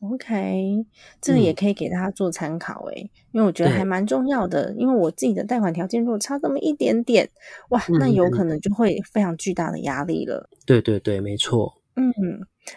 [0.00, 0.86] ，OK，
[1.20, 4.74] 这个也可以给大家做参考诶，因为我觉得还蛮重要的。
[4.76, 7.28] 因为我自己的贷款条件如果差这么一点点，
[7.70, 10.48] 哇，那有可能就会非常巨大的压力了。
[10.66, 11.74] 对对对，没错。
[11.96, 12.12] 嗯。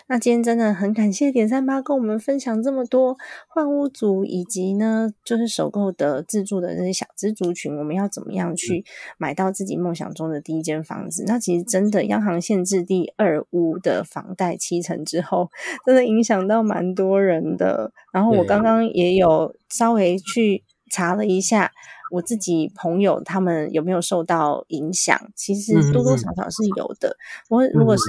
[0.07, 3.17] 那今天真的很感谢点三八跟我们分享这么多
[3.47, 8.83] 换屋族，以及呢，就是首购的自住的这些小资族群，我们要怎么样去
[9.17, 11.23] 买到自己梦想中的第一间房子？
[11.27, 15.49] 那其实真的，央行限制第二屋的房贷七成之后，
[15.86, 17.91] 真的影响到蛮多人的。
[18.11, 21.71] 然后我刚刚也有稍微去查了一下，
[22.11, 25.19] 我自己朋友他们有没有受到影响？
[25.36, 27.15] 其实多多少少是有的。
[27.49, 28.03] 我如果是。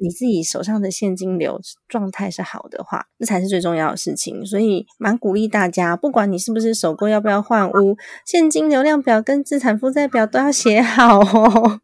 [0.00, 4.44] 你自己手上的现金流状态是好的话，这才是最重要的事情。
[4.44, 11.80] 所以蛮鼓励大家，不管你是不是首购，要不要换屋，现金流量表跟资产负债表都要写好哦。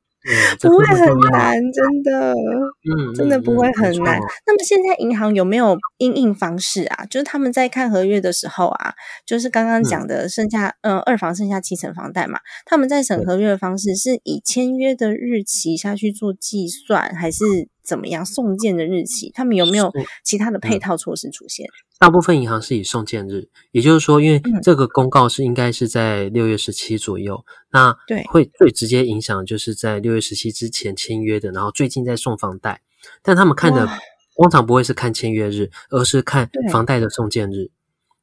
[0.61, 4.21] 不会很难，真的，嗯，真的不会很难。
[4.47, 7.07] 那么现在银行有没有应应方式啊？
[7.07, 8.93] 就是他们在看合约的时候啊，
[9.25, 17.71] 就是刚刚讲的剩下，嗯，二房剩下七成房贷嘛，他们在审合约的方式是以签约的日期下去做计算，还是？
[17.91, 19.33] 怎么样送件的日期？
[19.35, 21.67] 他们有没有其他的配套措施出现？
[21.99, 32.81] 大部分银行是以送件日，也就是说，因为这个公告是应该是在六月十七左右，那对会最直接影响就是在六月十七之前签约的，然后最近在送房贷，
[33.25, 33.89] 但他们看的
[34.37, 37.73] 通常不会是看签约日，而是看房贷的送件日。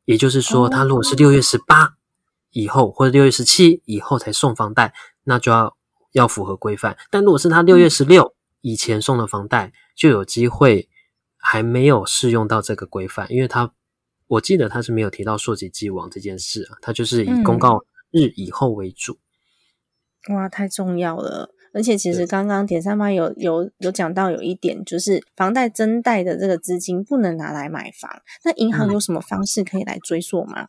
[0.06, 1.96] 也就是说，他如果是六月十八
[2.52, 4.94] 以后或者六月十七以后才送房贷，
[5.26, 5.76] 那就要
[6.14, 8.34] 要符合规范；但如果是他六月十六。
[8.62, 10.90] 以前送的房贷就有机会
[11.38, 13.74] 还没有适用到这个规范，因为他
[14.28, 19.18] 我记得他是没有提到溯及既往这件事啊，他就是以公告日以后为主。
[20.30, 21.50] 哇，太重要了！
[21.74, 30.68] 而且其实刚刚点三八有有有讲到有一点，就是房贷增贷的这个资金不能拿来买房，那银行有什么方式可以来追溯吗？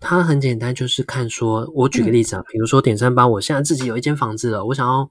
[0.00, 5.10] 它很简单，就是看说，我举个例子啊，比如说点三八，我现在自己有一间房子了，我想要。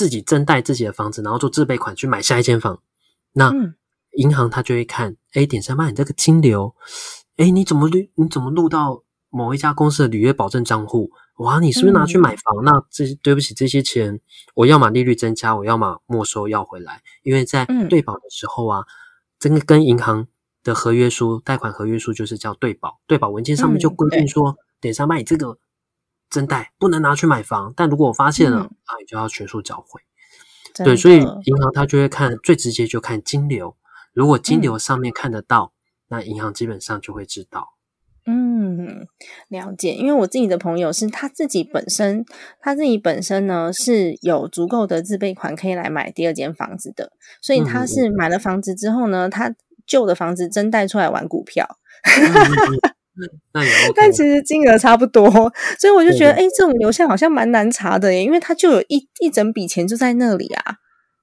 [0.00, 2.80] 自己增贷自己的房子，然后做自备款去买下一间房，
[3.34, 3.52] 那
[4.16, 6.74] 银行他就会看，哎，点三八，你这个金流，
[7.36, 7.98] 哎，你怎么录？
[8.14, 11.10] 你怎么录到某一家公司的履约保证账户？
[11.36, 12.64] 哇，你是不是拿去买房？
[12.64, 14.18] 那这对不起，这些钱
[14.54, 18.86] 我要么利率增加，我要么没收要回来，因为在对保的时候啊，
[19.38, 20.26] 这个跟银行
[20.64, 25.58] 的合约书、贷款合约书就是叫对保，对保文件上面就规定说，点三八，你这个。
[26.30, 30.00] 增贷不能拿去买房，但如果我发现了，啊，你就要全数缴回。
[30.72, 33.76] 对，所以银行它就会看最直接就看金流，
[34.14, 35.72] 如果金流上面看得到，
[36.08, 37.74] 那银行基本上就会知道。
[38.26, 39.08] 嗯，
[39.48, 39.92] 了解。
[39.92, 42.24] 因为我自己的朋友是他自己本身，
[42.60, 47.12] 他自己本身呢是有足够的自备款可以来买第二间房子的，
[47.42, 49.52] 所以他是买了房子之后呢，他
[49.86, 51.78] 旧的房子真贷出来玩股票。
[53.52, 53.62] 那
[53.94, 55.30] 但其实金额差不多，
[55.78, 60.76] 所以我就觉得，哎，这种流向好像蛮难查的耶，因为它就有一一整笔钱就在那里啊。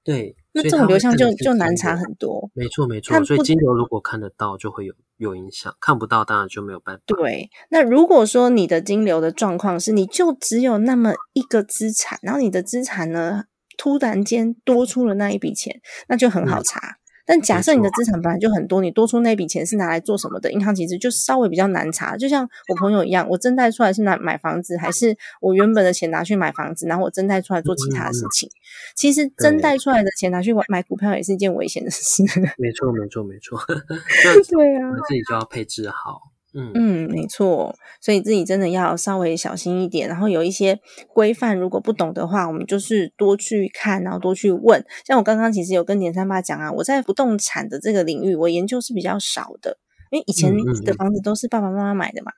[0.04, 2.50] 对，那这种流向就就难查很多。
[2.54, 3.22] 没错，没错。
[3.24, 7.02] 所以金流如果看得到，就会有有影响；看不到，当然就没有办法。
[7.06, 13.44] 对，那如果说你的金流的状况是，你就只有那么一个资产，然后你的资产呢
[13.76, 16.97] 突然间多出了那一笔钱，那就很好查。
[17.28, 20.50] 但假设你的资产本来就很多，你多出那笔钱是拿来做什么的？
[20.50, 22.16] 银行其实就稍微比较难查。
[22.16, 28.48] 就像我朋友一样，我增贷出来是拿买房子，还是我原本的钱拿去买房子，然后我增贷出来做其他的事情？
[28.96, 32.22] 其实增贷出来的钱拿去买股票也是一件危险的事。
[32.56, 33.60] 没错，没错，没错。
[34.48, 36.32] 对啊，自己就要配置好。
[36.58, 40.78] 嗯嗯，没错，所以自己真的要稍微小心一点，然后有一些
[41.14, 44.84] 规范，如果不懂的话，我们就是多去看，然后多去问。
[45.06, 49.78] 像我刚刚其实有跟点三八讲啊，我在不动产的这个领域，我研究是比较少的，
[50.10, 50.52] 因为以前
[50.84, 52.32] 的房子都是爸爸妈妈买的嘛。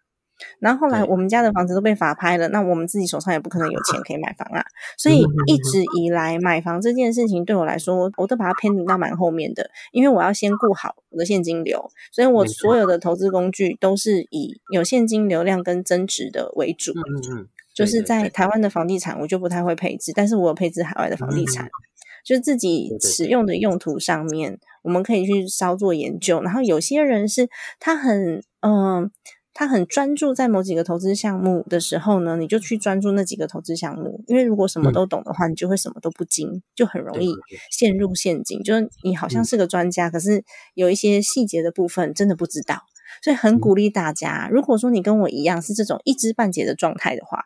[0.59, 4.65] 然后后来我们家的房子都被法拍了，那我们自己手上也不可能有钱可以买房啊，
[4.97, 16.93] 所以一直以来买房这件事情对我来说，我都把它偏离到蛮后面的，因为我要先顾好我的现金流，所以我所有的投资工具都是以有现金流量跟增值的为主。
[16.93, 21.69] 嗯嗯，就是在台湾的房地产，我就不太会配置，但是我有配置海外的房地产，
[22.25, 26.41] 就是自己使用的用途上面，我们可以去稍作研究。
[26.43, 29.11] 然后有些人是他很嗯。
[29.53, 34.23] 他很专注在某几个投资项目的时候呢，你就去专注那几个投资项目。
[34.27, 37.35] 因为如果什么都懂的话，你就会什么都不精，就很容易
[37.71, 38.63] 陷入陷阱。
[38.63, 40.45] 就是你好像是个专家，可是
[40.75, 42.83] 有一些细节的部分真的不知道。
[43.23, 47.43] 所以很鼓励大家，如果说你跟我一样是这种一知半解的状态的话，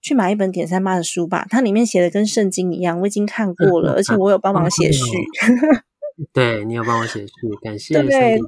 [0.00, 1.44] 去买一本点三八的书吧。
[1.50, 5.02] 它里面写的跟圣经一样，我已经看过了， 而且我有帮忙写序。
[6.32, 7.94] 对你有帮我写序，感谢。
[8.02, 8.38] 对，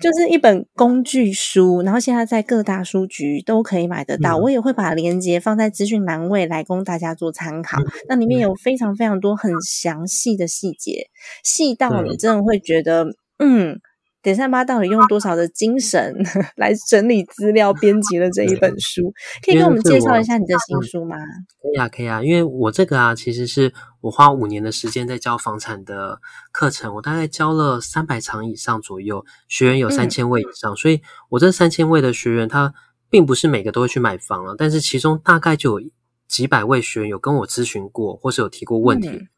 [0.00, 4.36] 就是一本工具书，然后现在在各大书局都可以买得到。
[4.36, 7.78] 我也会把链接放在资讯栏位来供大家做参考。
[8.08, 11.08] 那里面有非常非常多很详细的细节，
[11.42, 13.06] 细到你真的会觉得，
[13.38, 13.80] 嗯。
[14.24, 16.16] 点三八到底用多少的精神
[16.56, 19.12] 来整理资料、编辑了这一本书？
[19.44, 21.14] 可以跟我们介绍一下你的新书吗？
[21.60, 22.22] 可以啊，可以啊。
[22.22, 23.70] 因为我这个啊，其实是
[24.00, 26.18] 我花五年的时间在教房产的
[26.50, 32.72] 课程，我大概教了三百场以上左右，学员有三千位以上，所以我这三千位的学员，他
[33.10, 35.86] 并不是每个都会去买房啊，但是其中大概就有
[36.26, 39.28] 几百位学员有跟我咨询过，或是有提过问题，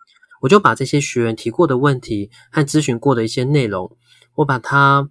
[0.43, 3.97] 我就把这些学员提过的问题和咨询过的一些内容。
[4.37, 5.09] 我把它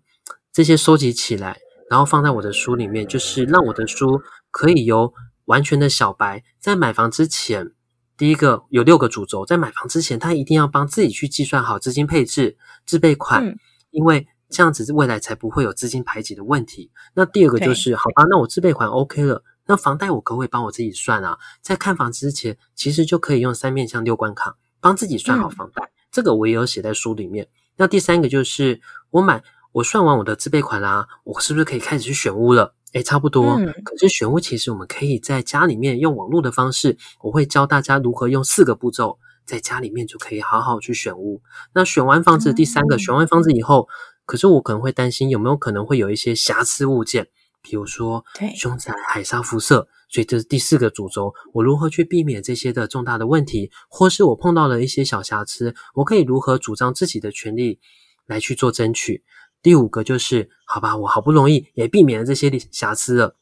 [0.52, 1.60] 这些收集起来，
[1.90, 5.14] 然后放在我的书里面，就是让我的书可以由
[5.46, 7.72] 完全的小白在买房之前，
[8.18, 13.58] 第一个有六个主轴，在买房之前，他一定要帮自己去计算好资金配置、自备款，
[13.92, 16.92] 因为这样子未来才不会有资金排挤的问题。
[17.14, 21.38] 那第二个就是，好吧，那我自备款 OK 了，那房贷我可不可以帮我自己算啊？
[21.62, 27.48] 在看房之前，其实就可以用三面向六关卡帮自己算好房贷，这个我也有写在书里面。
[27.78, 28.80] 那第三个就是
[29.16, 29.42] 我买
[29.72, 32.76] 我算完我的自备款啦，我是不是可以开始去选屋了？
[32.92, 33.58] 诶差不多。
[33.86, 41.42] 可是选屋其实我们可以在家里面用网络的方式，我会教大家如何用四个步骤，在家里面就可以好好去选屋。
[41.74, 43.88] 那选完房子，第三个选完房子以后，
[44.26, 47.30] 可是我可能会担心有没有可能会有一些瑕疵物件，
[47.62, 49.88] 比如说凶宅、海沙辐射。
[50.10, 57.80] 所以这是第四个主轴，我如何去避免这些的重大的问题，或是我碰到了一些小瑕疵，我可以如何主张自己的权利
[58.26, 59.24] 来去做争取？
[59.62, 63.36] 第五个就是，好吧，我好不容易也避免了这些瑕疵了，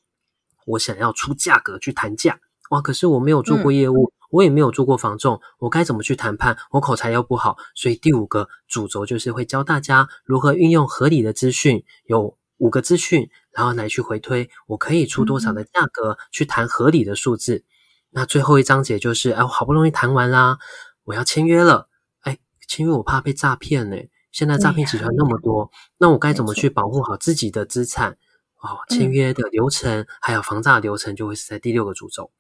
[0.66, 6.58] 我想要出价格去谈价，哇，可是我没有做过业务，我也没有做过房仲，我该怎么去谈判？
[6.72, 13.30] 我口才又不好，所以第五个主轴就是会教大家如何运用合理的资讯，有五个资讯。
[13.56, 17.64] 然后来去回推，我可以出多少的价格去谈合理的数字。
[18.10, 20.58] 那最后一章节就是，哎，我好不容易谈完啦，
[21.04, 21.88] 我要签约了。
[22.22, 23.98] 哎，签约我怕被诈骗呢。
[24.34, 28.18] 现在诈骗集团那么多，那我该怎么去保护好自己的资产？
[28.60, 32.32] 哦，签约的流程还有防诈流程就会是在第六个主轴。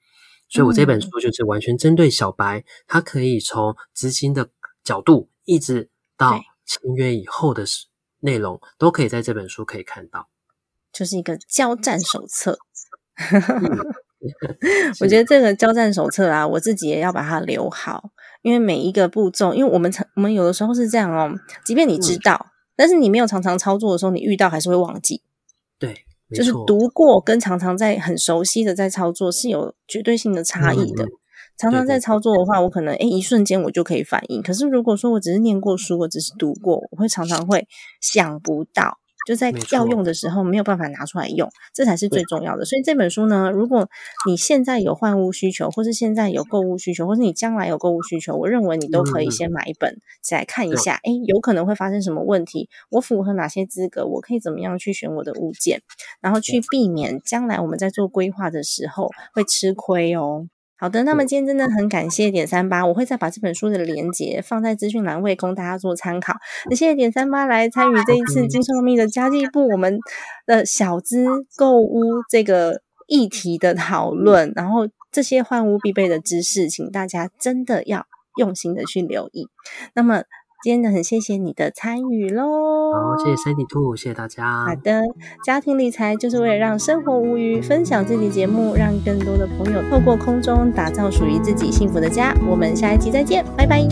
[0.50, 4.50] 所以我这本书就是完全针对小白，他可以从资金的
[4.84, 7.66] 角度，一直到签约以后的
[8.20, 10.30] 内容，都可以在这本书可以看到。
[10.92, 12.58] 就是一个交战手册，
[15.02, 18.12] 我觉得这个交战手册啊，我自己也要把它留好，
[18.44, 21.34] 因为每一个步骤，因为我们常我们有的时候是这样哦，
[21.66, 25.24] 即便你知道，但是你没有常常操作的时候，你遇到还是会忘记。
[25.80, 31.08] 对，就是读过跟常常在很熟悉的在操作是有绝对性的差异的。
[31.56, 37.68] 常常在操作的话，我可能诶一瞬间我就可以反应，可是如果说我只是念过书，我只是读过，我会常常会
[38.02, 38.98] 想不到。
[39.26, 42.66] 就在要用的时候没有办法拿出来用，这才是最重要的。
[42.66, 43.90] 所以这本书呢，如果
[44.28, 49.98] 你现在有换屋需求，或是现在有购物需求，或是你将来有购物需求，我认为你都可以先买一本
[50.32, 51.00] 来看一下。
[51.04, 52.70] 哎，有可能会发生什么问题？
[52.90, 54.06] 我符合哪些资格？
[54.06, 55.82] 我可以怎么样去选我的物件？
[56.22, 60.48] 然后去避免将来我们在做规划的时候会吃亏哦。
[60.84, 66.34] 好的，那么今天真的很感谢点三八，我会再把这本书的连接放在资讯栏位供大家做参考。
[66.70, 69.98] 那谢谢点三八来参与这一次金寿密的家计部我们
[70.46, 71.26] 的小资
[71.56, 78.06] 购物这个议题的讨论，然后这些换屋必备的知识，请大家真的要
[78.36, 79.48] 用心的去留意。
[79.96, 80.24] 那么
[80.64, 82.42] 今天呢，很谢谢你的参与喽。
[82.94, 84.64] 好，谢谢三体兔，谢谢大家。
[84.64, 85.04] 好的，
[85.44, 92.34] 家庭理财就是为了让生活无虞，分享这期节目，让更多的朋友透过空中打造属于自己幸福的家。
[92.50, 93.86] 我们下一期再见，拜拜。